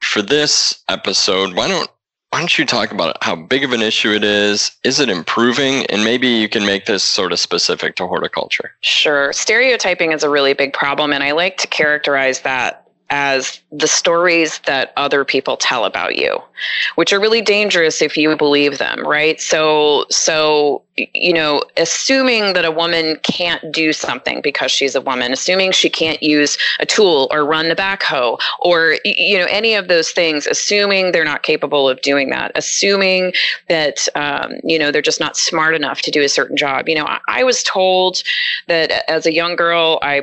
[0.00, 1.90] for this episode, why don't
[2.30, 4.72] why don't you talk about how big of an issue it is?
[4.84, 5.86] Is it improving?
[5.86, 8.72] And maybe you can make this sort of specific to horticulture.
[8.82, 9.32] Sure.
[9.32, 14.60] Stereotyping is a really big problem, and I like to characterize that as the stories
[14.60, 16.40] that other people tell about you
[16.96, 19.40] which are really dangerous if you believe them right?
[19.40, 25.32] So so you know assuming that a woman can't do something because she's a woman
[25.32, 29.88] assuming she can't use a tool or run the backhoe or you know any of
[29.88, 33.32] those things assuming they're not capable of doing that assuming
[33.68, 36.88] that um, you know they're just not smart enough to do a certain job.
[36.88, 38.22] You know I, I was told
[38.66, 40.22] that as a young girl i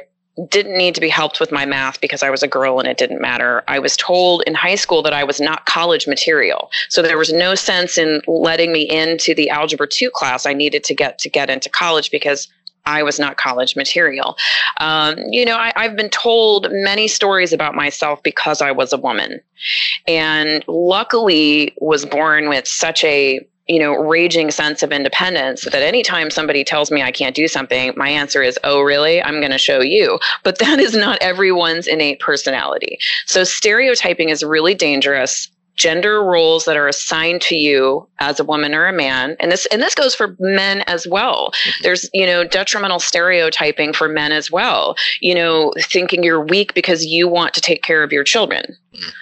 [0.49, 2.97] didn't need to be helped with my math because I was a girl and it
[2.97, 3.63] didn't matter.
[3.67, 6.69] I was told in high school that I was not college material.
[6.89, 10.83] So there was no sense in letting me into the algebra 2 class I needed
[10.85, 12.49] to get to get into college because
[12.85, 14.37] I was not college material.
[14.77, 18.97] Um, you know, I, I've been told many stories about myself because I was a
[18.97, 19.41] woman,
[20.07, 26.29] and luckily was born with such a you know, raging sense of independence that anytime
[26.29, 29.21] somebody tells me I can't do something, my answer is, oh, really?
[29.23, 30.19] I'm going to show you.
[30.43, 32.99] But that is not everyone's innate personality.
[33.25, 38.73] So stereotyping is really dangerous gender roles that are assigned to you as a woman
[38.73, 39.35] or a man.
[39.39, 41.51] And this and this goes for men as well.
[41.81, 47.05] There's you know detrimental stereotyping for men as well you know thinking you're weak because
[47.05, 48.75] you want to take care of your children.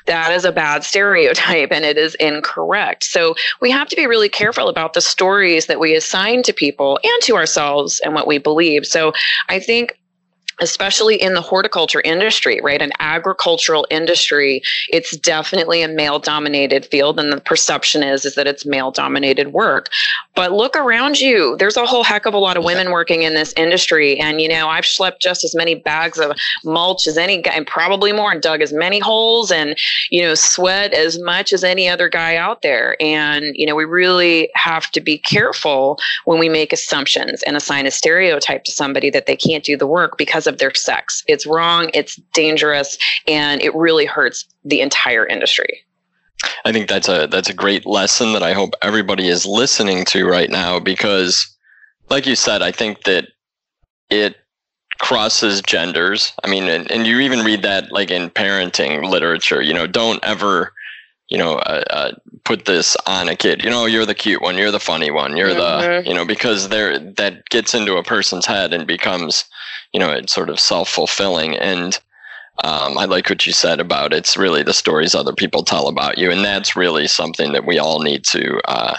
[0.05, 3.03] That is a bad stereotype and it is incorrect.
[3.03, 6.99] So we have to be really careful about the stories that we assign to people
[7.03, 8.85] and to ourselves and what we believe.
[8.85, 9.13] So
[9.49, 9.97] i think
[10.63, 12.81] especially in the horticulture industry, right?
[12.81, 18.47] An agricultural industry, it's definitely a male dominated field and the perception is is that
[18.47, 19.89] it's male dominated work.
[20.35, 21.55] But look around you.
[21.57, 24.47] There's a whole heck of a lot of women working in this industry and you
[24.47, 26.31] know, I've schlepped just as many bags of
[26.63, 29.77] mulch as any guy and probably more and dug as many holes and
[30.09, 32.95] you know, sweat as much as any other guy out there.
[33.01, 37.85] And you know, we really have to be careful when we make assumptions and assign
[37.85, 41.23] a stereotype to somebody that they can't do the work because because of their sex.
[41.27, 45.83] It's wrong, it's dangerous, and it really hurts the entire industry.
[46.65, 50.27] I think that's a that's a great lesson that I hope everybody is listening to
[50.27, 51.47] right now because
[52.09, 53.27] like you said, I think that
[54.09, 54.35] it
[54.99, 56.33] crosses genders.
[56.43, 60.23] I mean, and, and you even read that like in parenting literature, you know, don't
[60.23, 60.73] ever
[61.29, 62.11] you know, uh, uh,
[62.43, 63.63] put this on a kid.
[63.63, 66.03] You know, you're the cute one, you're the funny one, you're mm-hmm.
[66.03, 69.45] the, you know, because there that gets into a person's head and becomes,
[69.93, 71.55] you know, it's sort of self fulfilling.
[71.55, 71.97] And
[72.63, 76.19] um, I like what you said about it's really the stories other people tell about
[76.19, 78.95] you, and that's really something that we all need to uh,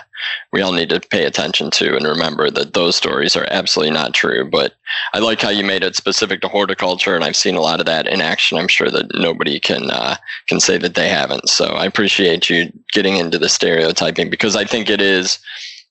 [0.53, 4.15] we all need to pay attention to and remember that those stories are absolutely not
[4.15, 4.49] true.
[4.49, 4.75] But
[5.13, 7.87] I like how you made it specific to horticulture, and I've seen a lot of
[7.87, 8.59] that in action.
[8.59, 10.17] I'm sure that nobody can uh,
[10.49, 11.49] can say that they haven't.
[11.49, 15.39] So I appreciate you getting into the stereotyping because I think it is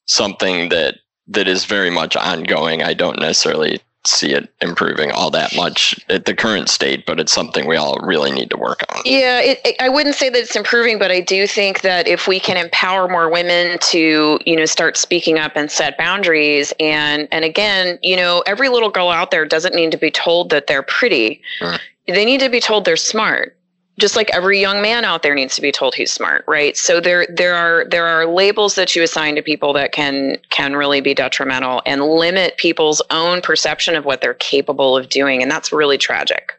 [0.05, 0.95] something that
[1.27, 2.83] that is very much ongoing.
[2.83, 7.31] I don't necessarily see it improving all that much at the current state, but it's
[7.31, 9.01] something we all really need to work on.
[9.05, 12.27] Yeah, it, it, I wouldn't say that it's improving, but I do think that if
[12.27, 17.27] we can empower more women to, you know, start speaking up and set boundaries, and
[17.31, 20.67] and again, you know, every little girl out there doesn't need to be told that
[20.67, 21.79] they're pretty; mm.
[22.07, 23.55] they need to be told they're smart
[23.99, 26.99] just like every young man out there needs to be told he's smart right so
[26.99, 31.01] there there are there are labels that you assign to people that can can really
[31.01, 35.71] be detrimental and limit people's own perception of what they're capable of doing and that's
[35.71, 36.53] really tragic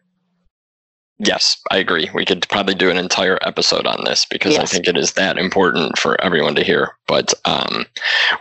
[1.19, 2.11] Yes, I agree.
[2.13, 4.63] We could probably do an entire episode on this because yes.
[4.63, 6.97] I think it is that important for everyone to hear.
[7.07, 7.87] But um,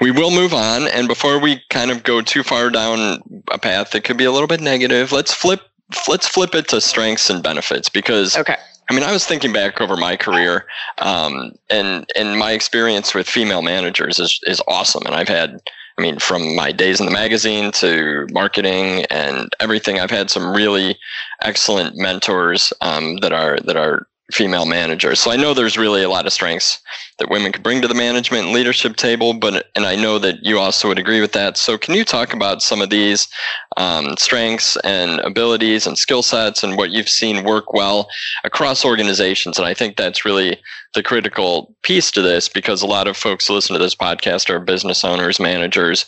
[0.02, 0.88] we will move on.
[0.88, 4.32] And before we kind of go too far down a path that could be a
[4.32, 5.62] little bit negative, let's flip
[6.08, 8.58] let's flip it to strengths and benefits because okay.
[8.90, 10.66] I mean, I was thinking back over my career,
[11.00, 15.62] um, and and my experience with female managers is is awesome, and I've had.
[15.96, 20.52] I mean, from my days in the magazine to marketing and everything, I've had some
[20.52, 20.98] really
[21.44, 25.20] excellent mentors um, that are that are female managers.
[25.20, 26.82] So I know there's really a lot of strengths
[27.20, 30.44] that women could bring to the management and leadership table, but and I know that
[30.44, 31.58] you also would agree with that.
[31.58, 33.28] So can you talk about some of these
[33.76, 38.08] um, strengths and abilities and skill sets and what you've seen work well
[38.46, 39.58] across organizations?
[39.58, 40.58] And I think that's really
[40.96, 44.60] the critical piece to this because a lot of folks listen to this podcast are
[44.60, 46.06] business owners, managers.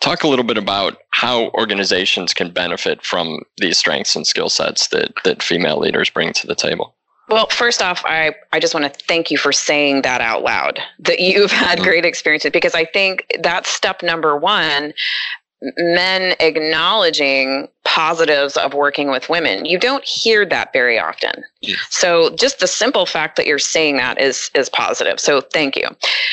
[0.00, 4.88] Talk a little bit about how organizations can benefit from these strengths and skill sets
[4.88, 6.94] that, that female leaders bring to the table.
[7.34, 10.78] Well, first off, I, I just want to thank you for saying that out loud,
[11.00, 11.84] that you've had mm-hmm.
[11.84, 14.94] great experiences, because I think that's step number one
[15.76, 19.64] men acknowledging positives of working with women.
[19.64, 21.44] You don't hear that very often.
[21.90, 25.20] So just the simple fact that you're saying that is is positive.
[25.20, 25.86] So thank you.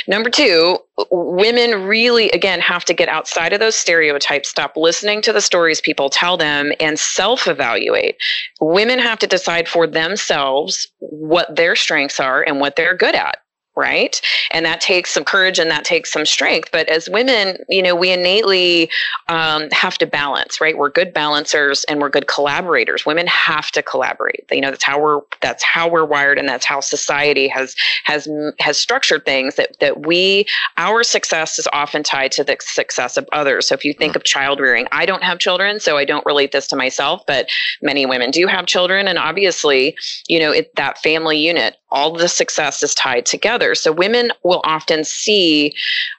[0.08, 0.76] Number 2,
[1.12, 5.80] women really again have to get outside of those stereotypes, stop listening to the stories
[5.80, 8.16] people tell them and self-evaluate.
[8.60, 13.38] Women have to decide for themselves what their strengths are and what they're good at
[13.82, 14.22] right?
[14.52, 16.70] And that takes some courage and that takes some strength.
[16.72, 18.90] But as women you know we innately
[19.28, 20.78] um, have to balance right?
[20.78, 23.06] We're good balancers and we're good collaborators.
[23.06, 24.46] Women have to collaborate.
[24.52, 28.28] You know that's how we're that's how we're wired and that's how society has has
[28.60, 30.46] has structured things that that we
[30.78, 33.68] our success is often tied to the success of others.
[33.68, 34.18] So if you think mm.
[34.18, 37.50] of child rearing i don't have children so i don't relate this to myself but
[37.82, 39.08] many women do have children.
[39.08, 39.96] And obviously
[40.28, 43.71] you know it, that family unit all the success is tied together.
[43.76, 45.74] So women will often see,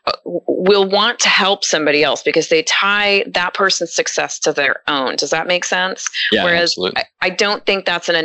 [0.06, 4.82] uh, will want to help somebody else because they tie that person's success to their
[4.88, 5.16] own.
[5.16, 6.08] Does that make sense?
[6.30, 8.16] Yeah, Whereas I, I, don't think that's an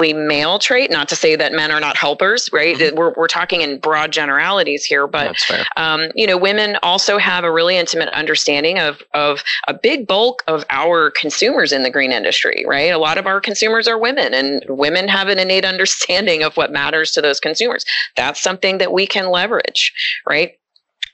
[0.00, 0.90] innately male trait.
[0.90, 2.76] Not to say that men are not helpers, right?
[2.76, 2.96] Mm-hmm.
[2.96, 5.36] We're, we're talking in broad generalities here, but
[5.76, 10.42] um, you know, women also have a really intimate understanding of of a big bulk
[10.46, 12.92] of our consumers in the green industry, right?
[12.92, 16.72] A lot of our consumers are women, and women have an innate understanding of what
[16.72, 17.84] matters to those consumers.
[18.16, 19.92] That's something that we can leverage,
[20.26, 20.56] right?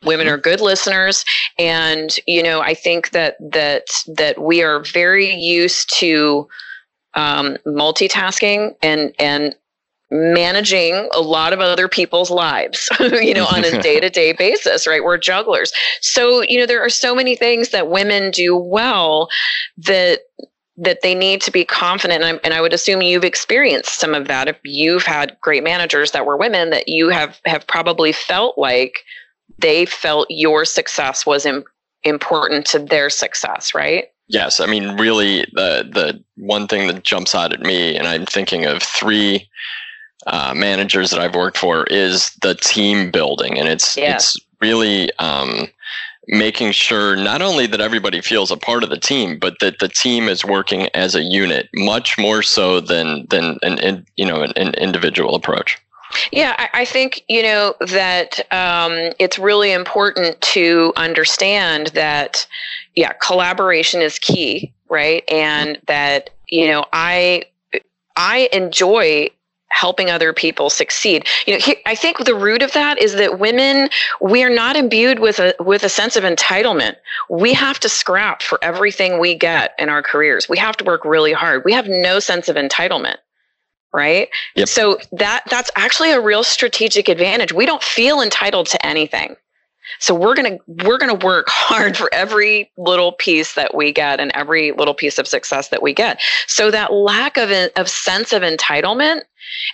[0.04, 1.24] women are good listeners
[1.58, 6.46] and you know i think that that that we are very used to
[7.16, 9.54] um, multitasking and and
[10.10, 15.02] managing a lot of other people's lives you know on a day-to-day basis right?
[15.02, 15.72] We're jugglers.
[16.00, 19.28] So you know there are so many things that women do well
[19.78, 20.20] that
[20.78, 24.14] that they need to be confident and I, and I would assume you've experienced some
[24.14, 24.46] of that.
[24.46, 28.98] If you've had great managers that were women that you have have probably felt like
[29.58, 31.64] they felt your success was Im-
[32.04, 37.34] important to their success right Yes, I mean really the the one thing that jumps
[37.34, 39.48] out at me, and I'm thinking of three
[40.26, 44.14] uh, managers that I've worked for, is the team building, and it's yeah.
[44.14, 45.68] it's really um,
[46.28, 49.88] making sure not only that everybody feels a part of the team, but that the
[49.88, 54.52] team is working as a unit, much more so than than an, you know an,
[54.56, 55.78] an individual approach.
[56.32, 62.46] Yeah, I, I, think you know that um, it's really important to understand that
[62.96, 65.22] yeah, collaboration is key, right?
[65.30, 67.44] And that you know I
[68.16, 69.28] I enjoy
[69.68, 71.26] helping other people succeed.
[71.46, 74.74] You know, he, I think the root of that is that women we are not
[74.74, 76.96] imbued with a with a sense of entitlement.
[77.28, 80.48] We have to scrap for everything we get in our careers.
[80.48, 81.64] We have to work really hard.
[81.64, 83.16] We have no sense of entitlement
[83.92, 84.68] right yep.
[84.68, 89.36] so that that's actually a real strategic advantage we don't feel entitled to anything
[89.98, 93.92] so we're going to we're going to work hard for every little piece that we
[93.92, 96.20] get and every little piece of success that we get.
[96.46, 99.22] So that lack of of sense of entitlement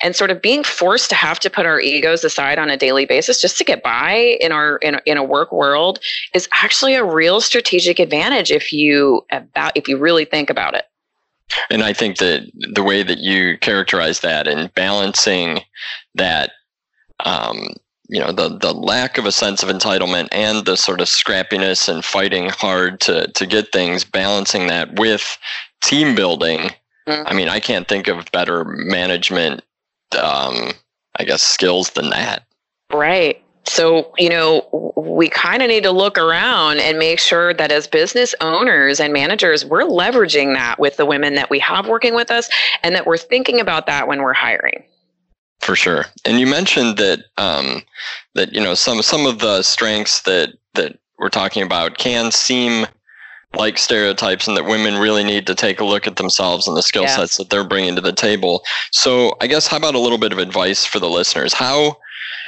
[0.03, 3.07] and sort of being forced to have to put our egos aside on a daily
[3.07, 5.98] basis just to get by in our in, in a work world
[6.35, 10.85] is actually a real strategic advantage if you about if you really think about it.
[11.70, 15.61] And I think that the way that you characterize that and balancing
[16.14, 16.53] that,
[17.20, 17.75] um,
[18.12, 21.89] you know, the, the lack of a sense of entitlement and the sort of scrappiness
[21.89, 25.39] and fighting hard to, to get things, balancing that with
[25.82, 26.70] team building.
[27.09, 27.26] Mm-hmm.
[27.26, 29.62] I mean, I can't think of better management
[30.20, 30.72] um,
[31.16, 32.45] I guess, skills than that.
[32.93, 33.43] Right.
[33.64, 37.87] So, you know, we kind of need to look around and make sure that as
[37.87, 42.30] business owners and managers, we're leveraging that with the women that we have working with
[42.30, 42.51] us
[42.82, 44.82] and that we're thinking about that when we're hiring.
[45.63, 46.07] For sure.
[46.25, 47.83] And you mentioned that um,
[48.35, 52.87] that you know some some of the strengths that that we're talking about can seem
[53.55, 56.83] like stereotypes and that women really need to take a look at themselves and the
[56.83, 57.17] skill yeah.
[57.17, 58.65] sets that they're bringing to the table.
[58.91, 61.53] So, I guess how about a little bit of advice for the listeners?
[61.53, 61.97] How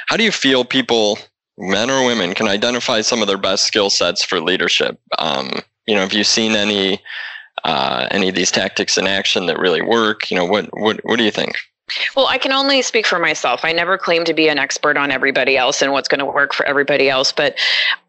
[0.07, 1.17] how do you feel people,
[1.57, 4.99] men or women, can identify some of their best skill sets for leadership?
[5.19, 5.51] Um,
[5.87, 6.99] you know, have you seen any
[7.63, 10.29] uh, any of these tactics in action that really work?
[10.29, 11.55] You know, what what what do you think?
[12.15, 13.61] Well, I can only speak for myself.
[13.63, 16.53] I never claim to be an expert on everybody else and what's going to work
[16.53, 17.31] for everybody else.
[17.31, 17.57] But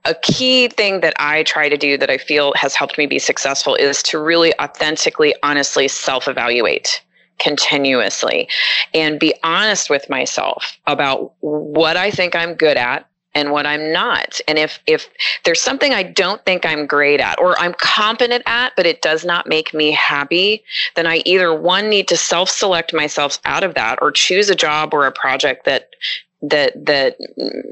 [0.04, 3.18] a key thing that I try to do that I feel has helped me be
[3.18, 7.02] successful is to really authentically, honestly self evaluate
[7.38, 8.48] continuously
[8.94, 13.06] and be honest with myself about what I think I'm good at
[13.36, 14.40] and what I'm not.
[14.48, 15.08] And if if
[15.44, 19.24] there's something I don't think I'm great at or I'm competent at but it does
[19.24, 20.64] not make me happy,
[20.96, 24.94] then I either one need to self-select myself out of that or choose a job
[24.94, 25.90] or a project that
[26.42, 27.18] that that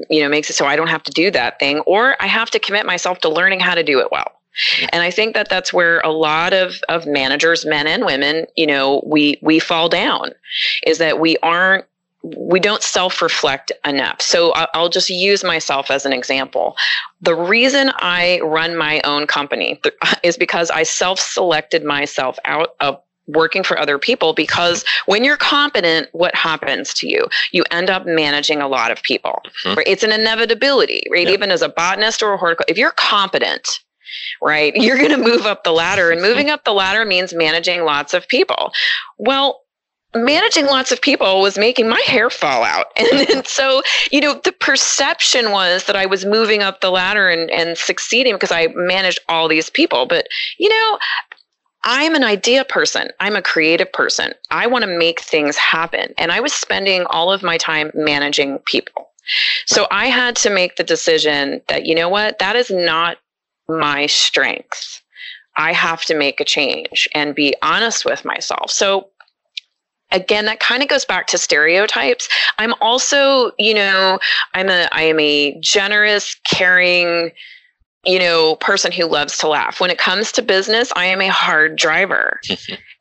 [0.09, 2.51] you know makes it so I don't have to do that thing or I have
[2.51, 4.31] to commit myself to learning how to do it well.
[4.93, 8.65] And I think that that's where a lot of, of managers, men and women, you
[8.65, 10.29] know, we, we fall down
[10.87, 11.83] is that we aren't
[12.37, 14.21] we don't self reflect enough.
[14.21, 16.75] So I'll just use myself as an example.
[17.21, 19.79] The reason I run my own company
[20.23, 25.37] is because I self selected myself out of working for other people because when you're
[25.37, 29.75] competent what happens to you you end up managing a lot of people mm-hmm.
[29.75, 29.87] right?
[29.87, 33.79] it's an inevitability right even as a botanist or a horticulturist if you're competent
[34.43, 37.83] right you're going to move up the ladder and moving up the ladder means managing
[37.83, 38.71] lots of people
[39.17, 39.61] well
[40.15, 42.87] managing lots of people was making my hair fall out.
[42.97, 47.29] And, and, so, you know, the perception was that I was moving up the ladder
[47.29, 50.05] and, and succeeding because I managed all these people.
[50.05, 50.99] But, you know,
[51.83, 53.09] I'm an idea person.
[53.19, 54.33] I'm a creative person.
[54.49, 56.13] I want to make things happen.
[56.17, 59.09] And I was spending all of my time managing people.
[59.65, 63.17] So I had to make the decision that, you know what, that is not
[63.67, 65.01] my strength.
[65.57, 68.71] I have to make a change and be honest with myself.
[68.71, 69.09] So
[70.15, 72.27] again that kind of goes back to stereotypes.
[72.57, 74.19] I'm also you know
[74.53, 77.31] i'm a i am a generous caring
[78.05, 79.79] you know person who loves to laugh.
[79.79, 82.39] When it comes to business i am a hard driver.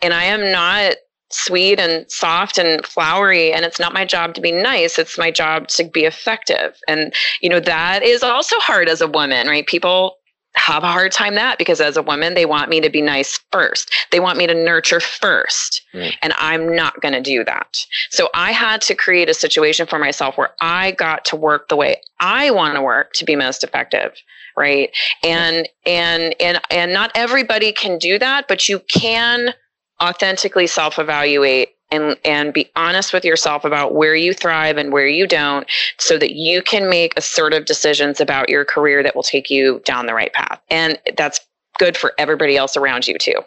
[0.03, 0.97] And i am not
[1.31, 5.31] sweet and soft and flowery and it's not my job to be nice it's my
[5.31, 6.77] job to be effective.
[6.87, 9.67] And you know that is also hard as a woman right?
[9.67, 10.19] People
[10.57, 13.39] have a hard time that because as a woman they want me to be nice
[13.51, 13.93] first.
[14.11, 15.83] They want me to nurture first.
[15.93, 16.13] Mm.
[16.23, 17.77] and i'm not going to do that.
[18.11, 21.77] So i had to create a situation for myself where i got to work the
[21.77, 24.13] way i want to work to be most effective
[24.57, 24.91] right?
[25.23, 29.55] And and and and not everybody can do that but you can
[30.03, 35.07] authentically self evaluate and and be honest with yourself about where you thrive and where
[35.07, 35.67] you don't
[35.99, 40.07] so that you can make assertive decisions about your career that will take you down
[40.07, 40.61] the right path.
[40.71, 41.41] And that's
[41.79, 43.41] good for everybody else around you too.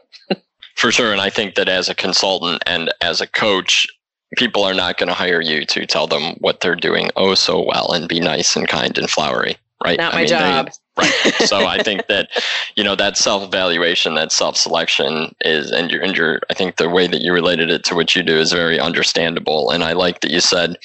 [0.76, 1.12] For sure.
[1.12, 3.88] And i think that as a consultant and as a coach
[4.36, 7.64] people are not going to hire you to tell them what they're doing oh so
[7.64, 9.98] well and be nice and kind and flowery right?
[9.98, 10.66] Not my mean, job.
[10.68, 11.34] they, Right.
[11.46, 12.30] so I think that,
[12.76, 16.78] you know, that self evaluation, that self selection is, and your, and your, I think
[16.78, 19.72] the way that you related it to what you do is very understandable.
[19.72, 20.78] And I like that you said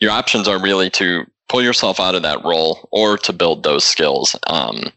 [0.00, 3.84] your options are really to pull yourself out of that role or to build those
[3.84, 4.36] skills.
[4.46, 4.92] Um,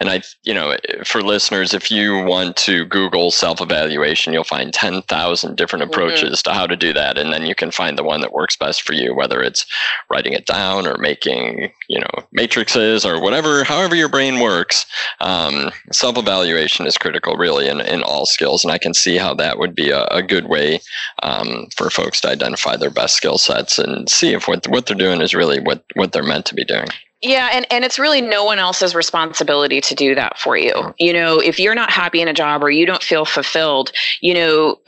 [0.00, 4.72] and I, you know, for listeners, if you want to Google self evaluation, you'll find
[4.72, 5.92] 10,000 different mm-hmm.
[5.92, 6.50] approaches mm-hmm.
[6.50, 7.18] to how to do that.
[7.18, 9.66] And then you can find the one that works best for you, whether it's
[10.10, 14.86] writing it down or making, you know, matrices or whatever, however your brain works.
[15.20, 18.64] Um, self evaluation is critical, really, in, in all skills.
[18.64, 20.80] And I can see how that would be a, a good way
[21.22, 24.96] um, for folks to identify their best skill sets and see if what, what they're
[24.96, 26.88] doing is really what, what they're meant to be doing.
[27.22, 30.92] Yeah, and, and it's really no one else's responsibility to do that for you.
[30.98, 34.34] You know, if you're not happy in a job or you don't feel fulfilled, you
[34.34, 34.78] know,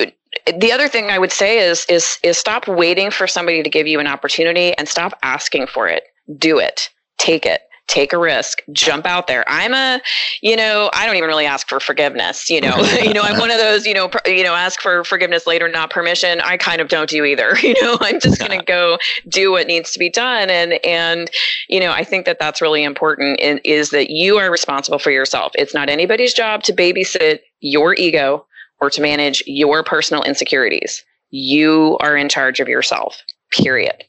[0.58, 3.86] the other thing I would say is is is stop waiting for somebody to give
[3.86, 6.04] you an opportunity and stop asking for it.
[6.36, 6.90] Do it.
[7.18, 9.44] Take it take a risk, jump out there.
[9.46, 10.00] I'm a,
[10.40, 12.48] you know, I don't even really ask for forgiveness.
[12.48, 15.04] You know, you know, I'm one of those, you know, pr- you know, ask for
[15.04, 16.40] forgiveness later, not permission.
[16.40, 17.56] I kind of don't do either.
[17.64, 21.30] You know, I'm just going to go do what needs to be done, and and
[21.68, 23.40] you know, I think that that's really important.
[23.40, 25.52] In, is that you are responsible for yourself.
[25.54, 28.46] It's not anybody's job to babysit your ego
[28.80, 31.02] or to manage your personal insecurities.
[31.30, 33.22] You are in charge of yourself.
[33.50, 34.04] period.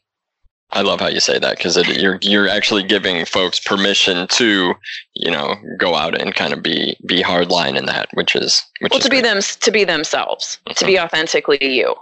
[0.72, 4.74] I love how you say that because you're you're actually giving folks permission to
[5.14, 8.92] you know go out and kind of be be hardline in that, which is which
[8.92, 9.24] well is to great.
[9.24, 10.74] be them to be themselves, mm-hmm.
[10.74, 11.96] to be authentically you.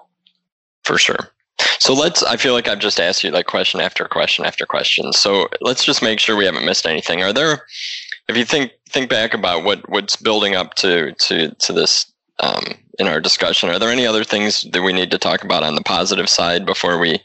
[0.83, 1.29] For sure.
[1.79, 2.23] So let's.
[2.23, 5.13] I feel like I've just asked you like question after question after question.
[5.13, 7.21] So let's just make sure we haven't missed anything.
[7.21, 7.65] Are there,
[8.27, 12.63] if you think think back about what what's building up to to to this um,
[12.99, 13.69] in our discussion.
[13.69, 16.65] Are there any other things that we need to talk about on the positive side
[16.65, 17.19] before we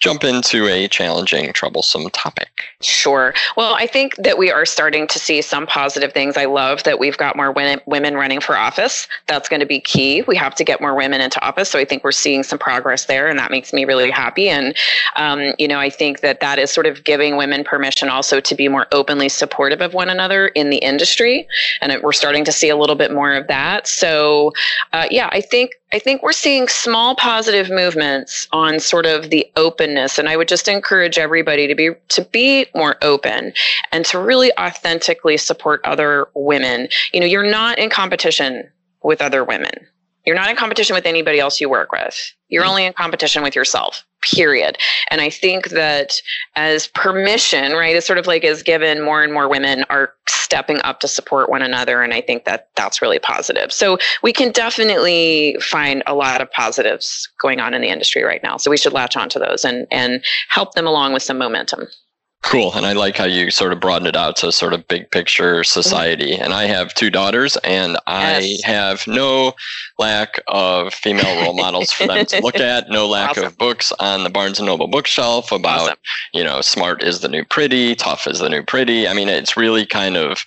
[0.00, 2.48] jump into a challenging, troublesome topic?
[2.80, 3.34] Sure.
[3.56, 6.36] Well, I think that we are starting to see some positive things.
[6.36, 9.06] I love that we've got more women, running for office.
[9.26, 10.22] That's going to be key.
[10.22, 11.68] We have to get more women into office.
[11.68, 14.48] So I think we're seeing some progress there, and that makes me really happy.
[14.48, 14.74] And,
[15.16, 18.54] um, you know, I think that that is sort of giving women permission also to
[18.54, 21.46] be more openly supportive of one another in the industry.
[21.80, 23.86] And we're starting to see a little bit more of that.
[23.86, 24.52] So,
[24.92, 29.30] uh, uh, yeah, I think I think we're seeing small positive movements on sort of
[29.30, 33.52] the openness, and I would just encourage everybody to be to be more open
[33.90, 36.88] and to really authentically support other women.
[37.12, 38.70] You know, you're not in competition
[39.02, 39.72] with other women.
[40.24, 42.16] You're not in competition with anybody else you work with.
[42.48, 42.68] You're mm.
[42.68, 44.78] only in competition with yourself, period.
[45.10, 46.14] And I think that
[46.56, 50.80] as permission, right, it's sort of like is given, more and more women are stepping
[50.82, 52.02] up to support one another.
[52.02, 53.72] And I think that that's really positive.
[53.72, 58.42] So we can definitely find a lot of positives going on in the industry right
[58.42, 58.56] now.
[58.56, 61.86] So we should latch onto those and, and help them along with some momentum.
[62.42, 62.72] Cool.
[62.74, 65.62] And I like how you sort of broaden it out to sort of big picture
[65.62, 66.32] society.
[66.32, 66.42] Mm-hmm.
[66.42, 68.64] And I have two daughters, and I yes.
[68.64, 69.54] have no
[69.98, 73.44] lack of female role models for them to look at, no lack awesome.
[73.44, 75.96] of books on the Barnes and Noble bookshelf about, awesome.
[76.34, 79.06] you know, smart is the new pretty, tough is the new pretty.
[79.06, 80.44] I mean, it's really kind of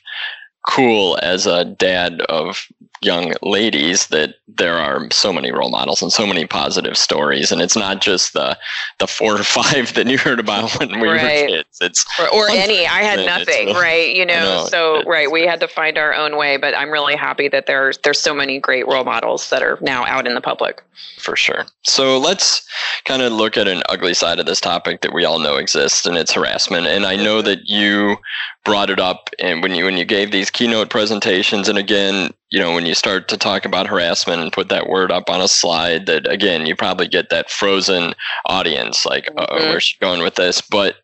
[0.67, 2.67] cool as a dad of
[3.05, 7.51] young ladies that there are so many role models and so many positive stories.
[7.51, 8.57] And it's not just the
[8.99, 11.43] the four or five that you heard about when we right.
[11.43, 11.77] were kids.
[11.81, 14.15] It's or, or any i had nothing really, right?
[14.15, 14.65] You know, know.
[14.67, 17.97] so right we had to find our own way but i'm really happy that there's
[17.99, 20.81] there's so many great role models that are now out in the public.
[21.19, 21.65] For sure.
[21.83, 22.65] So let's
[23.03, 26.05] kind of look at an ugly side of this topic that we all know exists
[26.05, 26.87] and it's harassment.
[26.87, 27.47] And i know mm-hmm.
[27.47, 28.17] that you
[28.63, 32.61] brought it up and when you when you gave these keynote presentations and again you
[32.61, 35.47] know when you start to talk about harassment and put that word up on a
[35.47, 38.13] slide that again you probably get that frozen
[38.45, 39.39] audience like mm-hmm.
[39.39, 40.61] oh where's she going with this?
[40.61, 40.95] But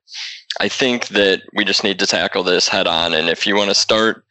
[0.61, 3.69] i think that we just need to tackle this head on and if you want
[3.69, 4.25] to start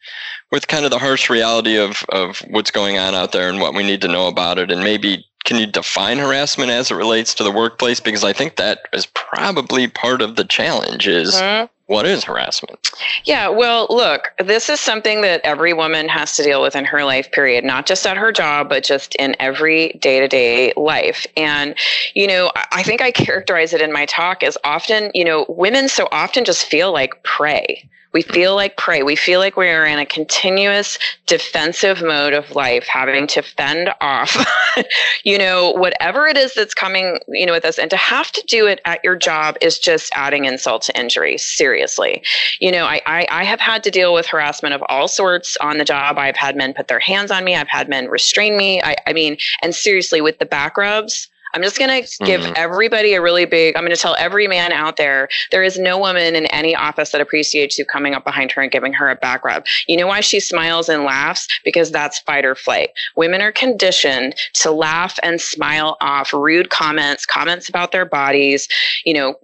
[0.51, 3.73] with kind of the harsh reality of of what's going on out there and what
[3.73, 7.33] we need to know about it and maybe can you define harassment as it relates
[7.33, 7.99] to the workplace?
[7.99, 12.89] Because i think that is probably part of the challenge is mm-hmm what is harassment?
[13.25, 17.03] Yeah, well, look, this is something that every woman has to deal with in her
[17.03, 21.27] life period, not just at her job, but just in every day to day life.
[21.35, 21.75] And,
[22.13, 25.89] you know, I think I characterize it in my talk as often, you know, women
[25.89, 27.87] so often just feel like prey.
[28.13, 29.03] We feel like prey.
[29.03, 33.89] We feel like we are in a continuous defensive mode of life, having to fend
[34.01, 34.45] off,
[35.23, 37.79] you know, whatever it is that's coming, you know, with us.
[37.79, 41.37] And to have to do it at your job is just adding insult to injury.
[41.37, 42.21] Seriously.
[42.59, 45.77] You know, I, I, I have had to deal with harassment of all sorts on
[45.77, 46.17] the job.
[46.17, 47.55] I've had men put their hands on me.
[47.55, 48.81] I've had men restrain me.
[48.81, 52.53] I, I mean, and seriously, with the back rubs, I'm just going to give mm-hmm.
[52.55, 55.97] everybody a really big, I'm going to tell every man out there there is no
[55.97, 59.15] woman in any office that appreciates you coming up behind her and giving her a
[59.15, 59.65] back rub.
[59.87, 61.47] You know why she smiles and laughs?
[61.63, 62.89] Because that's fight or flight.
[63.15, 68.67] Women are conditioned to laugh and smile off rude comments, comments about their bodies,
[69.05, 69.35] you know,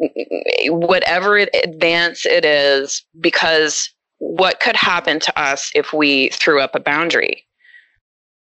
[0.68, 3.90] whatever advance it is, because
[4.20, 7.47] what could happen to us if we threw up a boundary?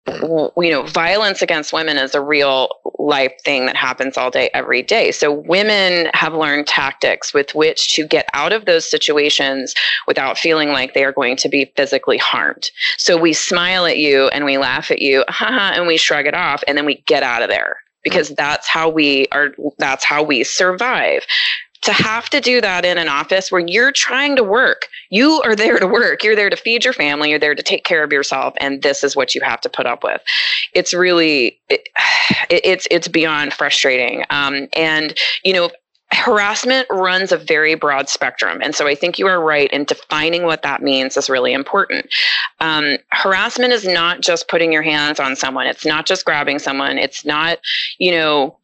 [0.07, 4.83] You know, violence against women is a real life thing that happens all day, every
[4.83, 5.13] day.
[5.13, 9.75] So women have learned tactics with which to get out of those situations
[10.07, 12.71] without feeling like they are going to be physically harmed.
[12.99, 16.35] So we smile at you and we laugh at you, haha, and we shrug it
[16.35, 18.37] off, and then we get out of there because mm.
[18.37, 21.25] that's how we are that's how we survive
[21.83, 24.89] to have to do that in an office where you're trying to work.
[25.11, 26.23] You are there to work.
[26.23, 27.31] You're there to feed your family.
[27.31, 29.87] You're there to take care of yourself, and this is what you have to put
[29.87, 30.23] up with.
[30.75, 31.83] It's really, it,
[32.49, 34.25] it's it's beyond frustrating.
[34.31, 35.15] Um, and
[35.45, 35.71] you know,
[36.13, 38.61] harassment runs a very broad spectrum.
[38.63, 42.07] And so I think you are right in defining what that means is really important.
[42.61, 46.99] Um, harassment is not just putting your hands on someone, it's not just grabbing someone,
[46.99, 47.59] it's not,
[47.99, 48.57] you know,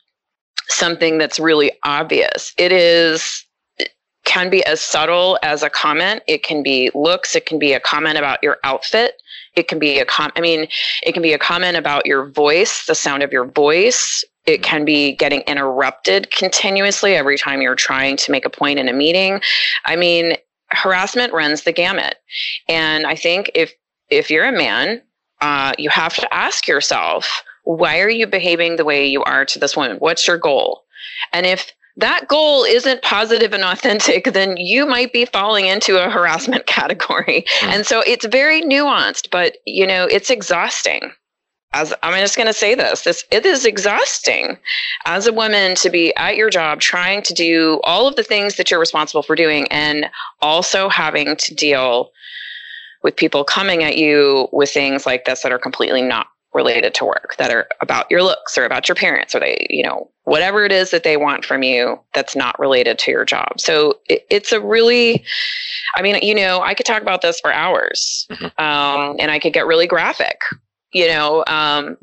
[0.69, 2.53] something that's really obvious.
[2.59, 3.45] It is
[3.79, 3.91] it
[4.25, 6.23] can be as subtle as a comment.
[6.27, 7.35] It can be looks.
[7.35, 9.15] It can be a comment about your outfit.
[9.57, 10.31] It can be a com.
[10.37, 10.69] I mean,
[11.03, 14.25] it can be a comment about your voice, the sound of your voice.
[14.47, 18.89] it can be getting interrupted continuously every time you're trying to make a point in
[18.89, 19.43] a meeting.
[19.85, 20.37] I mean,
[20.71, 22.17] harassment runs the gamut.
[22.69, 23.73] And I think if
[24.11, 25.03] if you're a man,
[25.41, 27.43] uh, you have to ask yourself,
[27.77, 29.99] why are you behaving the way you are to this woman?
[29.99, 30.85] What's your goal?
[31.35, 36.09] And if that goal isn't positive and authentic, then you might be falling into a
[36.09, 37.45] harassment category.
[37.61, 37.69] Mm.
[37.69, 41.13] And so it's very nuanced, but you know, it's exhausting
[41.75, 44.57] as I'm just going to say this, this it is exhausting
[45.05, 48.57] as a woman to be at your job trying to do all of the things
[48.57, 50.09] that you're responsible for doing and
[50.41, 52.11] also having to deal
[53.03, 56.29] with people coming at you with things like this that are completely not
[56.59, 59.85] related to work that are about your looks or about your parents or they you
[59.85, 63.61] know whatever it is that they want from you that's not related to your job
[63.61, 65.25] so it, it's a really
[65.95, 68.47] i mean you know i could talk about this for hours mm-hmm.
[68.61, 70.41] um, and i could get really graphic
[70.93, 71.97] you know um,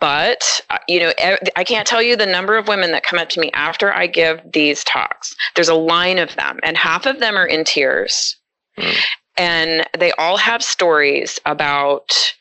[0.00, 1.14] but uh, you know
[1.56, 4.06] i can't tell you the number of women that come up to me after i
[4.06, 8.36] give these talks there's a line of them and half of them are in tears
[8.78, 8.94] mm.
[9.38, 12.34] and they all have stories about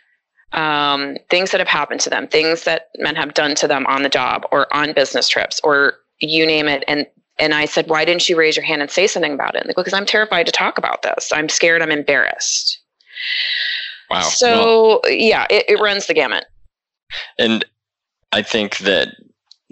[0.53, 4.03] um, things that have happened to them things that men have done to them on
[4.03, 6.83] the job or on business trips or you name it.
[6.87, 7.07] And
[7.39, 9.65] and i said why didn't you raise your hand and say something about it?
[9.75, 11.31] Because i'm terrified to talk about this.
[11.33, 11.81] I'm scared.
[11.81, 12.79] I'm embarrassed.
[14.09, 14.21] Wow.
[14.21, 16.45] So well, yeah, it, it runs the gamut.
[17.39, 17.65] And
[18.31, 19.15] I think that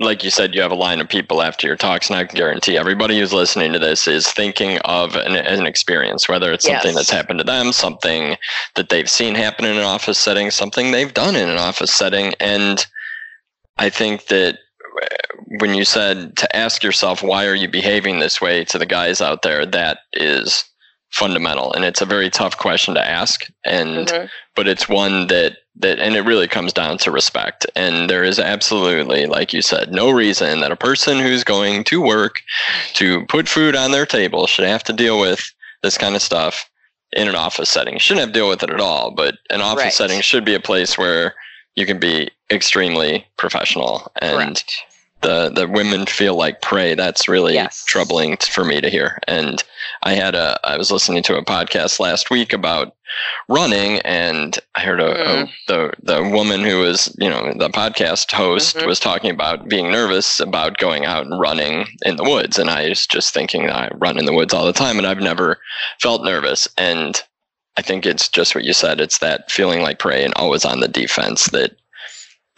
[0.01, 2.35] like you said, you have a line of people after your talks, and I can
[2.35, 6.91] guarantee everybody who's listening to this is thinking of an, an experience, whether it's something
[6.91, 6.95] yes.
[6.95, 8.35] that's happened to them, something
[8.75, 12.33] that they've seen happen in an office setting, something they've done in an office setting.
[12.39, 12.85] And
[13.77, 14.57] I think that
[15.01, 15.05] uh,
[15.59, 19.21] when you said to ask yourself, why are you behaving this way to the guys
[19.21, 20.65] out there, that is
[21.11, 24.27] fundamental and it's a very tough question to ask and mm-hmm.
[24.55, 27.65] but it's one that that and it really comes down to respect.
[27.75, 32.01] And there is absolutely like you said no reason that a person who's going to
[32.01, 32.41] work
[32.93, 35.53] to put food on their table should have to deal with
[35.83, 36.69] this kind of stuff
[37.13, 37.97] in an office setting.
[37.97, 39.93] Shouldn't have to deal with it at all but an office right.
[39.93, 41.35] setting should be a place where
[41.75, 44.90] you can be extremely professional and Correct
[45.21, 46.95] the the women feel like prey.
[46.95, 47.83] That's really yes.
[47.85, 49.19] troubling for me to hear.
[49.27, 49.63] And
[50.03, 52.95] I had a I was listening to a podcast last week about
[53.47, 55.43] running, and I heard a, mm.
[55.43, 58.87] a the the woman who was you know the podcast host mm-hmm.
[58.87, 62.89] was talking about being nervous about going out and running in the woods, and I
[62.89, 65.59] was just thinking I run in the woods all the time, and I've never
[65.99, 67.21] felt nervous and.
[67.77, 68.99] I think it's just what you said.
[68.99, 71.71] It's that feeling like prey and always on the defense that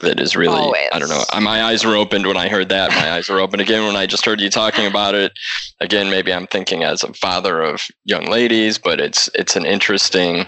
[0.04, 0.89] that is really Always.
[0.93, 1.24] I don't know.
[1.41, 2.91] My eyes were opened when I heard that.
[2.91, 5.34] My eyes were open again when I just heard you talking about it.
[5.80, 10.45] Again, maybe I'm thinking as a father of young ladies, but it's it's an interesting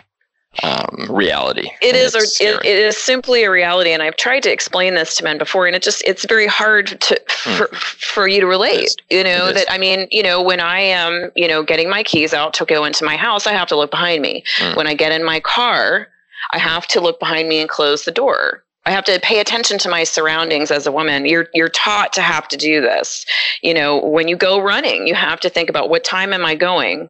[0.64, 1.70] um, reality.
[1.82, 5.24] It is, it, it is simply a reality, and I've tried to explain this to
[5.24, 7.58] men before, and it just it's very hard to hmm.
[7.58, 7.76] for, mm.
[7.76, 8.96] for you to relate.
[9.10, 12.34] You know that I mean, you know, when I am you know getting my keys
[12.34, 14.44] out to go into my house, I have to look behind me.
[14.60, 14.78] Mm.
[14.78, 16.08] When I get in my car,
[16.52, 19.78] I have to look behind me and close the door I have to pay attention
[19.80, 21.26] to my surroundings as a woman.
[21.26, 23.26] You're you're taught to have to do this.
[23.62, 26.56] You know, when you go running, you have to think about what time am I
[26.56, 27.10] going?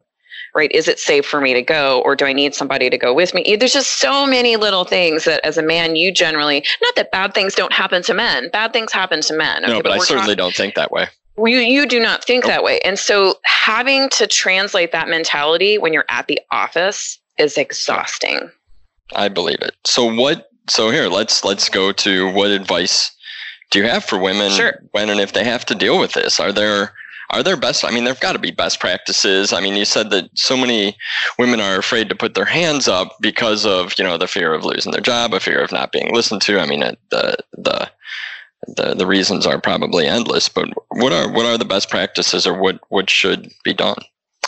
[0.54, 0.72] Right?
[0.72, 3.34] Is it safe for me to go or do I need somebody to go with
[3.34, 3.56] me?
[3.56, 7.34] There's just so many little things that as a man you generally not that bad
[7.34, 8.48] things don't happen to men.
[8.50, 9.64] Bad things happen to men.
[9.64, 11.08] Okay, no, but, but I certainly don't think that way.
[11.36, 12.52] You you do not think nope.
[12.52, 12.78] that way.
[12.80, 18.50] And so having to translate that mentality when you're at the office is exhausting.
[19.14, 19.74] I believe it.
[19.84, 23.10] So what so here let's let's go to what advice
[23.70, 24.80] do you have for women sure.
[24.92, 26.38] when and if they have to deal with this?
[26.38, 26.92] Are there
[27.30, 29.52] are there best i mean there've got to be best practices.
[29.52, 30.96] I mean you said that so many
[31.38, 34.64] women are afraid to put their hands up because of you know the fear of
[34.64, 36.60] losing their job a fear of not being listened to.
[36.60, 37.90] I mean the the
[38.68, 42.58] the, the reasons are probably endless but what are what are the best practices or
[42.58, 43.98] what what should be done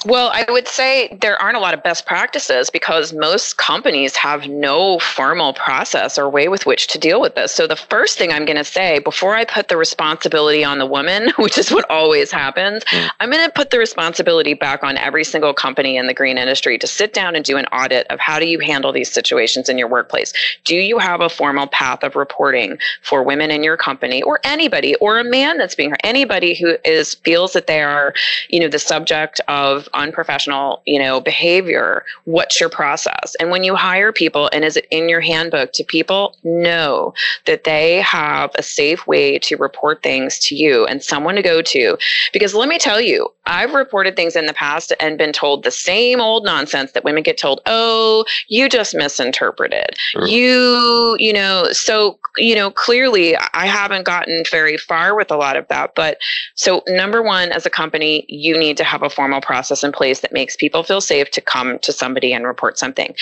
[0.05, 4.47] well, I would say there aren't a lot of best practices because most companies have
[4.47, 7.53] no formal process or way with which to deal with this.
[7.53, 10.87] So, the first thing I'm going to say before I put the responsibility on the
[10.87, 13.11] woman, which is what always happens, mm.
[13.19, 16.79] I'm going to put the responsibility back on every single company in the green industry
[16.79, 19.79] to sit down and do an audit of how do you handle these situations in
[19.79, 20.33] your workplace?
[20.65, 24.95] Do you have a formal path of reporting for women in your company or anybody
[24.97, 28.15] or a man that's being anybody who is feels that they are,
[28.49, 33.35] you know, the subject of of unprofessional, you know, behavior, what's your process?
[33.41, 37.15] And when you hire people and is it in your handbook, do people know
[37.47, 41.63] that they have a safe way to report things to you and someone to go
[41.63, 41.97] to?
[42.33, 45.71] Because let me tell you, I've reported things in the past and been told the
[45.71, 50.27] same old nonsense that women get told, "Oh, you just misinterpreted." Sure.
[50.27, 55.57] You, you know, so you know, clearly I haven't gotten very far with a lot
[55.57, 56.19] of that, but
[56.55, 60.21] so number 1 as a company, you need to have a formal process in place
[60.21, 63.15] that makes people feel safe to come to somebody and report something.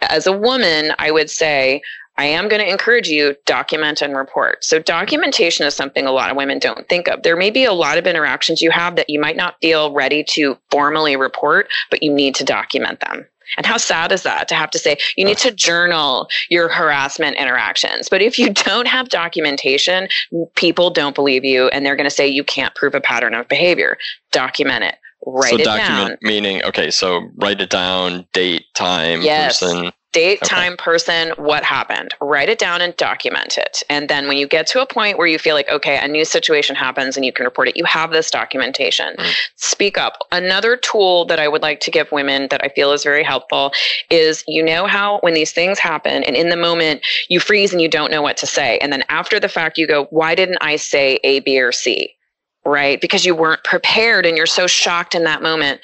[0.00, 1.82] As a woman, I would say
[2.18, 4.64] I am going to encourage you document and report.
[4.64, 7.22] So documentation is something a lot of women don't think of.
[7.22, 10.22] There may be a lot of interactions you have that you might not feel ready
[10.30, 13.26] to formally report, but you need to document them.
[13.56, 17.36] And how sad is that to have to say you need to journal your harassment
[17.36, 18.08] interactions?
[18.08, 20.08] But if you don't have documentation,
[20.54, 23.48] people don't believe you and they're going to say you can't prove a pattern of
[23.48, 23.98] behavior.
[24.32, 24.96] Document it.
[25.24, 26.18] Write so it document down.
[26.22, 29.60] meaning okay, so write it down, date, time, yes.
[29.60, 30.46] person date, okay.
[30.46, 32.14] time, person, what happened.
[32.20, 33.82] Write it down and document it.
[33.88, 36.24] And then when you get to a point where you feel like, okay, a new
[36.24, 39.14] situation happens and you can report it, you have this documentation.
[39.18, 39.34] Mm.
[39.56, 40.18] Speak up.
[40.30, 43.72] Another tool that I would like to give women that I feel is very helpful
[44.10, 47.80] is you know how when these things happen and in the moment you freeze and
[47.80, 48.78] you don't know what to say.
[48.78, 52.14] And then after the fact, you go, why didn't I say A, B, or C?
[52.64, 53.00] Right?
[53.00, 55.80] Because you weren't prepared and you're so shocked in that moment.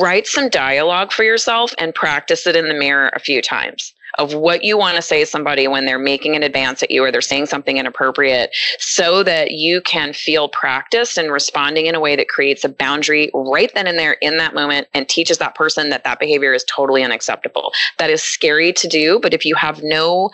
[0.00, 4.34] Write some dialogue for yourself and practice it in the mirror a few times of
[4.34, 7.12] what you want to say to somebody when they're making an advance at you or
[7.12, 12.16] they're saying something inappropriate so that you can feel practiced and responding in a way
[12.16, 15.90] that creates a boundary right then and there in that moment and teaches that person
[15.90, 17.72] that that behavior is totally unacceptable.
[17.98, 20.30] That is scary to do, but if you have no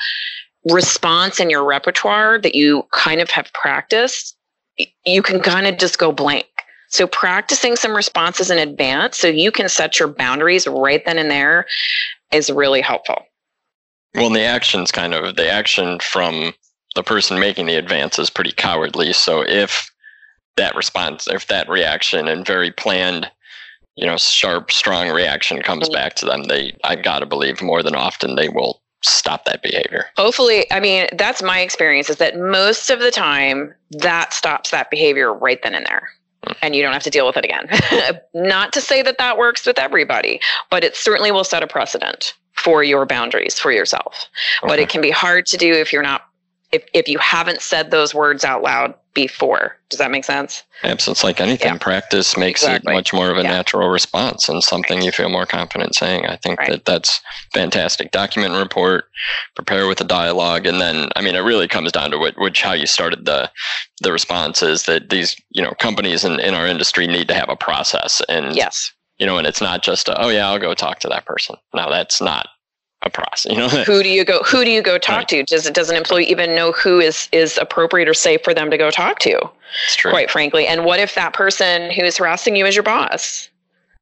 [0.70, 4.35] response in your repertoire that you kind of have practiced,
[5.04, 6.46] you can kind of just go blank.
[6.88, 11.30] So practicing some responses in advance so you can set your boundaries right then and
[11.30, 11.66] there
[12.32, 13.24] is really helpful.
[14.14, 16.54] Well, the action's kind of the action from
[16.94, 19.12] the person making the advance is pretty cowardly.
[19.12, 19.90] So if
[20.56, 23.30] that response, if that reaction and very planned,
[23.96, 25.94] you know, sharp, strong reaction comes mm-hmm.
[25.94, 30.06] back to them, they I gotta believe more than often they will stop that behavior.
[30.16, 34.90] Hopefully, I mean, that's my experience is that most of the time that stops that
[34.90, 36.08] behavior right then and there.
[36.44, 36.52] Hmm.
[36.62, 37.68] And you don't have to deal with it again.
[38.34, 40.40] Not to say that that works with everybody,
[40.70, 44.28] but it certainly will set a precedent for your boundaries for yourself.
[44.62, 44.68] Okay.
[44.68, 46.25] But it can be hard to do if you're not
[46.72, 49.78] if if you haven't said those words out loud before.
[49.88, 50.62] Does that make sense?
[50.84, 51.12] Absolutely.
[51.12, 51.72] It's like anything.
[51.72, 51.78] Yeah.
[51.78, 52.92] Practice makes exactly.
[52.92, 53.50] it much more of a yeah.
[53.50, 55.06] natural response and something right.
[55.06, 56.26] you feel more confident saying.
[56.26, 56.70] I think right.
[56.70, 57.20] that that's
[57.54, 58.10] fantastic.
[58.10, 59.06] Document and report,
[59.54, 62.60] prepare with a dialogue, and then I mean it really comes down to what, which
[62.60, 63.50] how you started the
[64.02, 67.48] the response is that these you know companies in, in our industry need to have
[67.48, 70.74] a process and yes you know and it's not just a, oh yeah I'll go
[70.74, 71.56] talk to that person.
[71.74, 72.48] Now that's not
[73.02, 73.52] a process.
[73.52, 74.40] You know, who do you go?
[74.40, 75.28] Who do you go talk right.
[75.28, 75.42] to?
[75.44, 78.70] Does it does an employee even know who is is appropriate or safe for them
[78.70, 79.38] to go talk to?
[79.84, 80.10] It's true.
[80.10, 83.48] Quite frankly, and what if that person who's harassing you is your boss?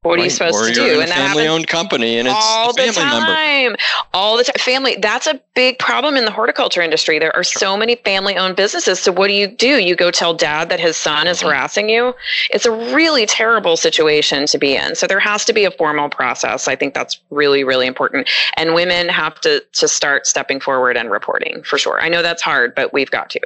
[0.05, 1.01] What are you supposed or to do?
[1.01, 3.77] and that family-owned company, and it's all the time, member.
[4.13, 4.53] all the time.
[4.59, 4.95] Family.
[4.99, 7.19] That's a big problem in the horticulture industry.
[7.19, 8.99] There are so many family-owned businesses.
[8.99, 9.79] So what do you do?
[9.79, 11.47] You go tell dad that his son is mm-hmm.
[11.47, 12.13] harassing you.
[12.51, 14.95] It's a really terrible situation to be in.
[14.95, 16.67] So there has to be a formal process.
[16.67, 18.29] I think that's really, really important.
[18.57, 21.99] And women have to to start stepping forward and reporting for sure.
[21.99, 23.39] I know that's hard, but we've got to.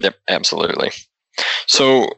[0.00, 0.90] Yep, absolutely.
[1.66, 2.10] So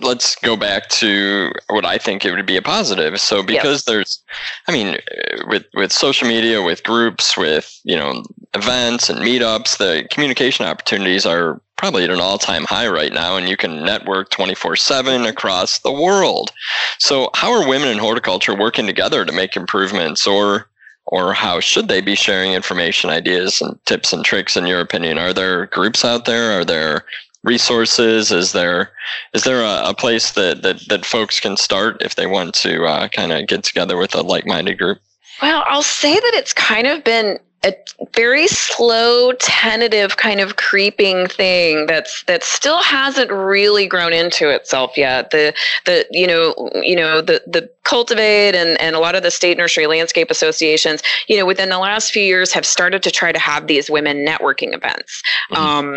[0.00, 3.20] let's go back to what I think it would be a positive.
[3.20, 4.22] So because there's,
[4.68, 4.98] I mean,
[5.46, 8.22] with with social media, with groups, with you know
[8.54, 13.36] events and meetups, the communication opportunities are probably at an all time high right now,
[13.36, 16.50] and you can network 24 seven across the world.
[16.98, 20.66] So how are women in horticulture working together to make improvements, or
[21.06, 24.56] or how should they be sharing information, ideas, and tips and tricks?
[24.56, 26.58] In your opinion, are there groups out there?
[26.58, 27.04] Are there
[27.44, 28.32] resources?
[28.32, 28.92] Is there
[29.32, 32.84] is there a, a place that, that that folks can start if they want to
[32.84, 34.98] uh, kind of get together with a like minded group?
[35.42, 37.74] Well, I'll say that it's kind of been a
[38.14, 44.96] very slow, tentative kind of creeping thing that's that still hasn't really grown into itself
[44.96, 45.30] yet.
[45.30, 45.52] The
[45.84, 49.58] the you know you know the the cultivate and and a lot of the state
[49.58, 53.38] nursery landscape associations you know within the last few years have started to try to
[53.38, 55.22] have these women networking events.
[55.50, 55.62] Mm-hmm.
[55.62, 55.94] Um,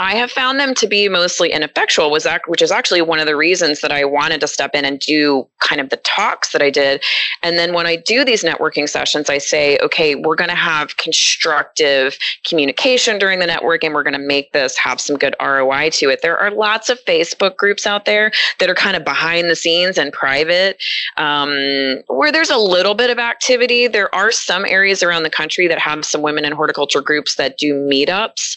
[0.00, 3.26] I have found them to be mostly ineffectual, was that which is actually one of
[3.26, 6.62] the reasons that I wanted to step in and do kind of the talks that
[6.62, 7.02] I did.
[7.42, 10.67] And then when I do these networking sessions, I say, okay, we're going to have
[10.96, 15.90] constructive communication during the network and We're going to make this have some good ROI
[15.94, 16.22] to it.
[16.22, 19.98] There are lots of Facebook groups out there that are kind of behind the scenes
[19.98, 20.82] and private,
[21.16, 23.88] um, where there's a little bit of activity.
[23.88, 27.58] There are some areas around the country that have some women in horticulture groups that
[27.58, 28.56] do meetups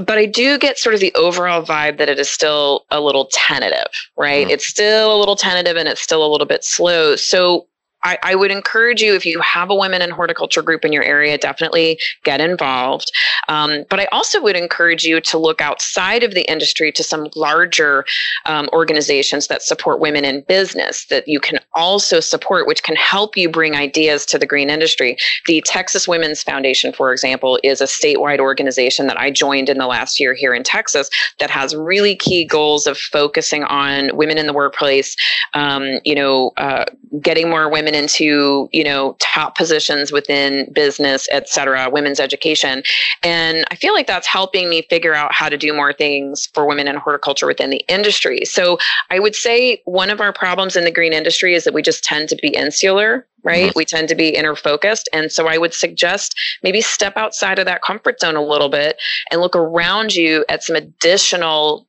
[0.00, 3.28] but I do get sort of the overall vibe that it is still a little
[3.32, 4.46] tentative, right?
[4.46, 4.50] Mm.
[4.50, 7.16] It's still a little tentative and it's still a little bit slow.
[7.16, 7.66] So
[8.02, 11.02] I, I, would encourage you if you have a women in horticulture group in your
[11.02, 13.12] area, definitely get involved.
[13.48, 17.28] Um, but I also would encourage you to look outside of the industry to some
[17.36, 18.04] larger
[18.46, 23.36] um, organizations that support women in business that you can also support, which can help
[23.36, 25.16] you bring ideas to the green industry.
[25.46, 29.86] The Texas Women's Foundation, for example, is a statewide organization that I joined in the
[29.86, 34.46] last year here in Texas that has really key goals of focusing on women in
[34.46, 35.16] the workplace,
[35.54, 36.84] um, you know, uh,
[37.20, 42.82] getting more women women into you know top positions within business et cetera women's education
[43.22, 46.66] and i feel like that's helping me figure out how to do more things for
[46.66, 48.78] women in horticulture within the industry so
[49.10, 52.04] i would say one of our problems in the green industry is that we just
[52.04, 53.70] tend to be insular right?
[53.70, 53.78] Mm-hmm.
[53.78, 55.08] We tend to be inner focused.
[55.14, 59.00] And so I would suggest maybe step outside of that comfort zone a little bit
[59.30, 61.86] and look around you at some additional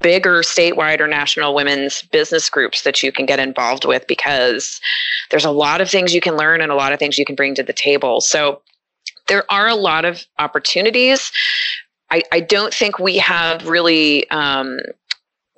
[0.00, 4.80] bigger statewide or national women's business groups that you can get involved with because
[5.30, 7.34] there's a lot of things you can learn and a lot of things you can
[7.34, 8.20] bring to the table.
[8.20, 8.60] So
[9.28, 11.32] there are a lot of opportunities.
[12.10, 14.78] I, I don't think we have really um,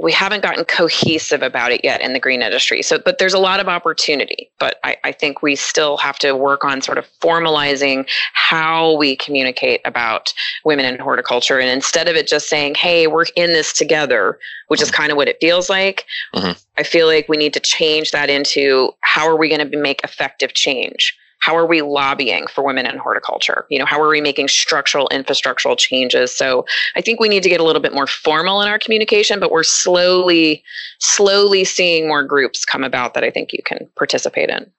[0.00, 2.82] we haven't gotten cohesive about it yet in the green industry.
[2.82, 4.48] So, but there's a lot of opportunity.
[4.60, 9.16] But I, I, think we still have to work on sort of formalizing how we
[9.16, 10.32] communicate about
[10.64, 11.58] women in horticulture.
[11.58, 14.38] And instead of it just saying, hey, we're in this together,
[14.68, 14.96] which is mm-hmm.
[14.96, 16.52] kind of what it feels like, mm-hmm.
[16.76, 20.02] I feel like we need to change that into how are we going to make
[20.04, 21.16] effective change?
[21.40, 23.66] How are we lobbying for women in horticulture?
[23.70, 26.34] You know how are we making structural infrastructural changes?
[26.34, 26.64] So
[26.96, 29.50] i think we need to get a little bit more formal in our communication but
[29.50, 30.62] we're slowly
[30.98, 34.70] slowly seeing more groups come about that i think you can participate in.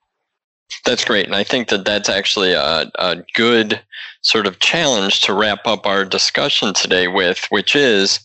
[0.85, 3.81] That's great and i think that that's actually a, a good
[4.21, 8.19] sort of challenge to wrap up our discussion today with which is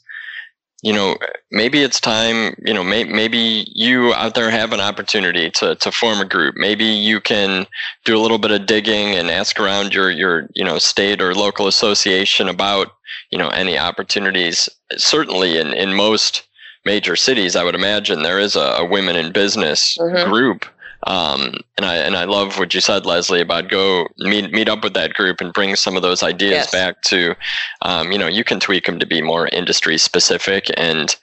[0.85, 1.17] you know,
[1.51, 5.91] maybe it's time, you know, may, maybe you out there have an opportunity to, to
[5.91, 6.57] form a group.
[6.59, 7.67] Maybe you can
[8.05, 11.35] do a little bit of digging and ask around your, your, you know, state or
[11.35, 12.89] local association about,
[13.31, 14.69] you know, any opportunities.
[14.95, 16.47] Certainly in, in most
[16.85, 20.31] major cities, I would imagine there is a, a women in business mm-hmm.
[20.31, 20.67] group
[21.07, 24.83] um, and I and I love what you said, Leslie, about go meet meet up
[24.83, 26.71] with that group and bring some of those ideas yes.
[26.71, 27.35] back to,
[27.83, 31.17] um, you know, you can tweak them to be more industry specific and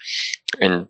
[0.59, 0.87] and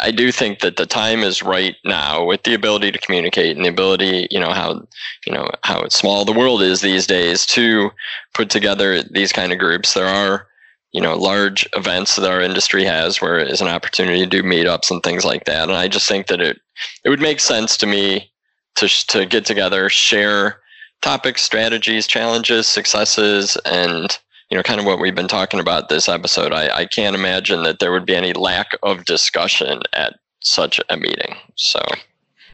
[0.00, 3.64] I do think that the time is right now with the ability to communicate and
[3.64, 4.86] the ability, you know, how
[5.26, 7.90] you know how small the world is these days to
[8.34, 9.94] put together these kind of groups.
[9.94, 10.46] There are
[10.92, 14.42] you know large events that our industry has where it is an opportunity to do
[14.42, 15.68] meetups and things like that.
[15.68, 16.60] And i just think that it
[17.04, 18.30] it would make sense to me
[18.76, 20.60] to to get together share
[21.00, 24.18] topics strategies challenges successes and
[24.50, 26.52] you know kind of what we've been talking about this episode.
[26.52, 30.96] I, I can't imagine that there would be any lack of discussion at such a
[30.96, 31.36] meeting.
[31.56, 31.80] So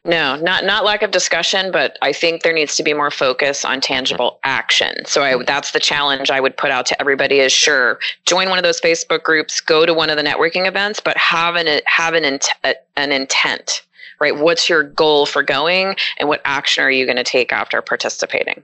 [0.04, 3.64] no, not not lack of discussion, but I think there needs to be more focus
[3.64, 5.04] on tangible action.
[5.06, 8.58] So I, that's the challenge I would put out to everybody: is sure join one
[8.58, 12.14] of those Facebook groups, go to one of the networking events, but have an have
[12.14, 12.48] an int-
[12.96, 13.82] an intent,
[14.20, 14.36] right?
[14.36, 18.62] What's your goal for going, and what action are you going to take after participating?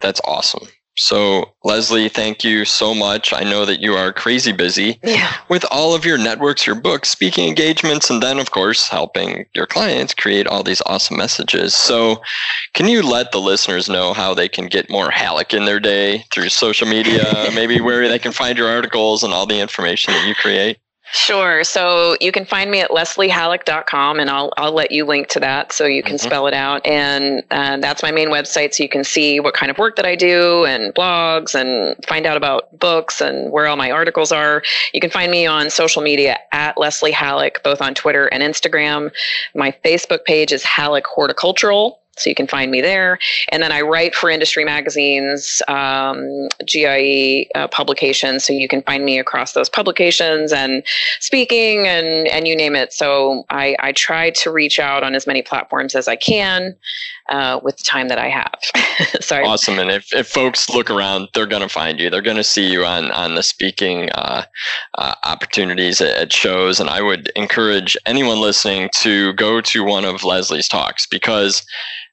[0.00, 0.68] That's awesome.
[0.96, 3.32] So, Leslie, thank you so much.
[3.32, 5.36] I know that you are crazy busy yeah.
[5.48, 9.66] with all of your networks, your books, speaking engagements, and then, of course, helping your
[9.66, 11.74] clients create all these awesome messages.
[11.74, 12.20] So,
[12.74, 16.24] can you let the listeners know how they can get more Halleck in their day
[16.30, 20.26] through social media, maybe where they can find your articles and all the information that
[20.26, 20.78] you create?
[21.14, 21.62] Sure.
[21.62, 25.70] So you can find me at lesliehalleck.com and I'll, I'll let you link to that
[25.70, 26.26] so you can mm-hmm.
[26.26, 26.84] spell it out.
[26.86, 30.06] And uh, that's my main website so you can see what kind of work that
[30.06, 34.62] I do and blogs and find out about books and where all my articles are.
[34.94, 39.12] You can find me on social media at Leslie Halleck, both on Twitter and Instagram.
[39.54, 42.01] My Facebook page is Halleck Horticultural.
[42.16, 43.18] So you can find me there.
[43.50, 48.44] And then I write for industry magazines, um, GIE uh, publications.
[48.44, 50.82] So you can find me across those publications and
[51.20, 52.92] speaking and, and you name it.
[52.92, 56.76] So I, I try to reach out on as many platforms as I can
[57.28, 58.58] uh, with the time that I have.
[59.20, 59.44] Sorry.
[59.44, 59.78] Awesome.
[59.78, 62.10] And if, if folks look around, they're going to find you.
[62.10, 64.44] They're going to see you on, on the speaking uh,
[64.98, 66.80] uh, opportunities at, at shows.
[66.80, 71.64] And I would encourage anyone listening to go to one of Leslie's talks because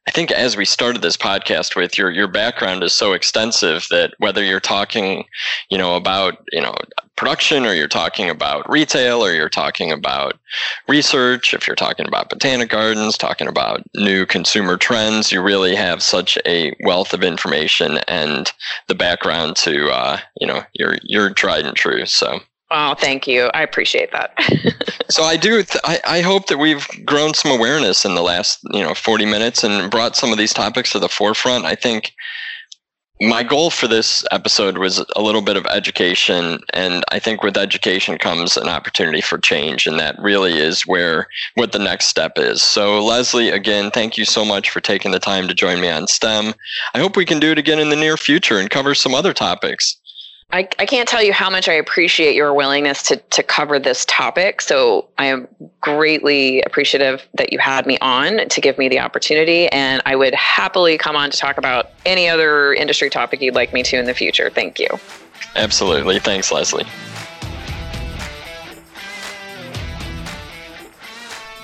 [0.10, 4.16] I think as we started this podcast with your your background is so extensive that
[4.18, 5.26] whether you're talking,
[5.70, 6.74] you know, about, you know,
[7.16, 10.40] production or you're talking about retail or you're talking about
[10.88, 16.02] research, if you're talking about botanic gardens, talking about new consumer trends, you really have
[16.02, 18.52] such a wealth of information and
[18.88, 22.08] the background to uh, you know, you're you're tried and true.
[22.08, 22.40] So
[22.72, 23.50] Oh, thank you.
[23.54, 24.34] I appreciate that.
[25.10, 25.64] so I do.
[25.64, 29.26] Th- I, I hope that we've grown some awareness in the last you know 40
[29.26, 31.66] minutes and brought some of these topics to the forefront.
[31.66, 32.14] I think
[33.22, 37.58] my goal for this episode was a little bit of education and i think with
[37.58, 42.34] education comes an opportunity for change and that really is where what the next step
[42.38, 45.90] is so leslie again thank you so much for taking the time to join me
[45.90, 46.54] on stem
[46.94, 49.34] i hope we can do it again in the near future and cover some other
[49.34, 49.99] topics
[50.52, 54.04] I, I can't tell you how much I appreciate your willingness to, to cover this
[54.06, 54.62] topic.
[54.62, 55.48] So I am
[55.80, 59.68] greatly appreciative that you had me on to give me the opportunity.
[59.68, 63.74] And I would happily come on to talk about any other industry topic you'd like
[63.74, 64.50] me to in the future.
[64.50, 64.88] Thank you.
[65.56, 66.20] Absolutely.
[66.20, 66.86] Thanks, Leslie.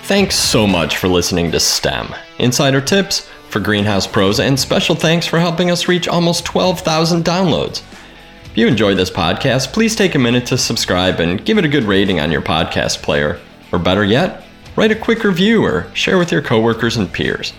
[0.04, 2.14] Thanks so much for listening to STEM.
[2.38, 7.82] Insider tips for Greenhouse Pros, and special thanks for helping us reach almost 12,000 downloads.
[8.56, 11.68] If you enjoyed this podcast, please take a minute to subscribe and give it a
[11.68, 13.38] good rating on your podcast player.
[13.74, 14.46] Or better yet,
[14.78, 17.52] write a quick review or share with your coworkers and peers.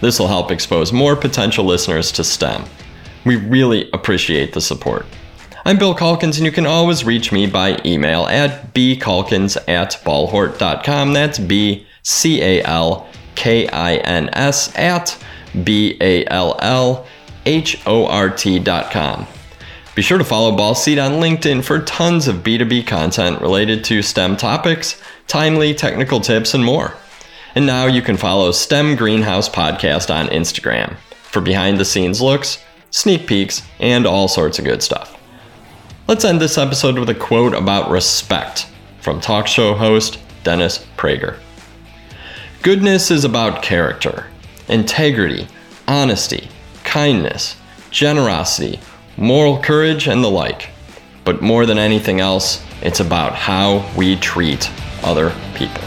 [0.00, 2.64] This will help expose more potential listeners to STEM.
[3.26, 5.04] We really appreciate the support.
[5.66, 11.12] I'm Bill Calkins, and you can always reach me by email at bcalkins at ballhort.com.
[11.12, 15.14] That's B C A L K I N S at
[15.62, 17.06] B A L L
[17.44, 19.26] H O R T.com.
[19.98, 24.36] Be sure to follow Ball on LinkedIn for tons of B2B content related to STEM
[24.36, 26.94] topics, timely technical tips, and more.
[27.56, 30.96] And now you can follow STEM Greenhouse Podcast on Instagram
[31.32, 35.20] for behind the scenes looks, sneak peeks, and all sorts of good stuff.
[36.06, 38.68] Let's end this episode with a quote about respect
[39.00, 41.40] from talk show host Dennis Prager.
[42.62, 44.28] Goodness is about character,
[44.68, 45.48] integrity,
[45.88, 46.48] honesty,
[46.84, 47.56] kindness,
[47.90, 48.78] generosity,
[49.18, 50.70] moral courage, and the like.
[51.24, 54.70] But more than anything else, it's about how we treat
[55.02, 55.82] other people.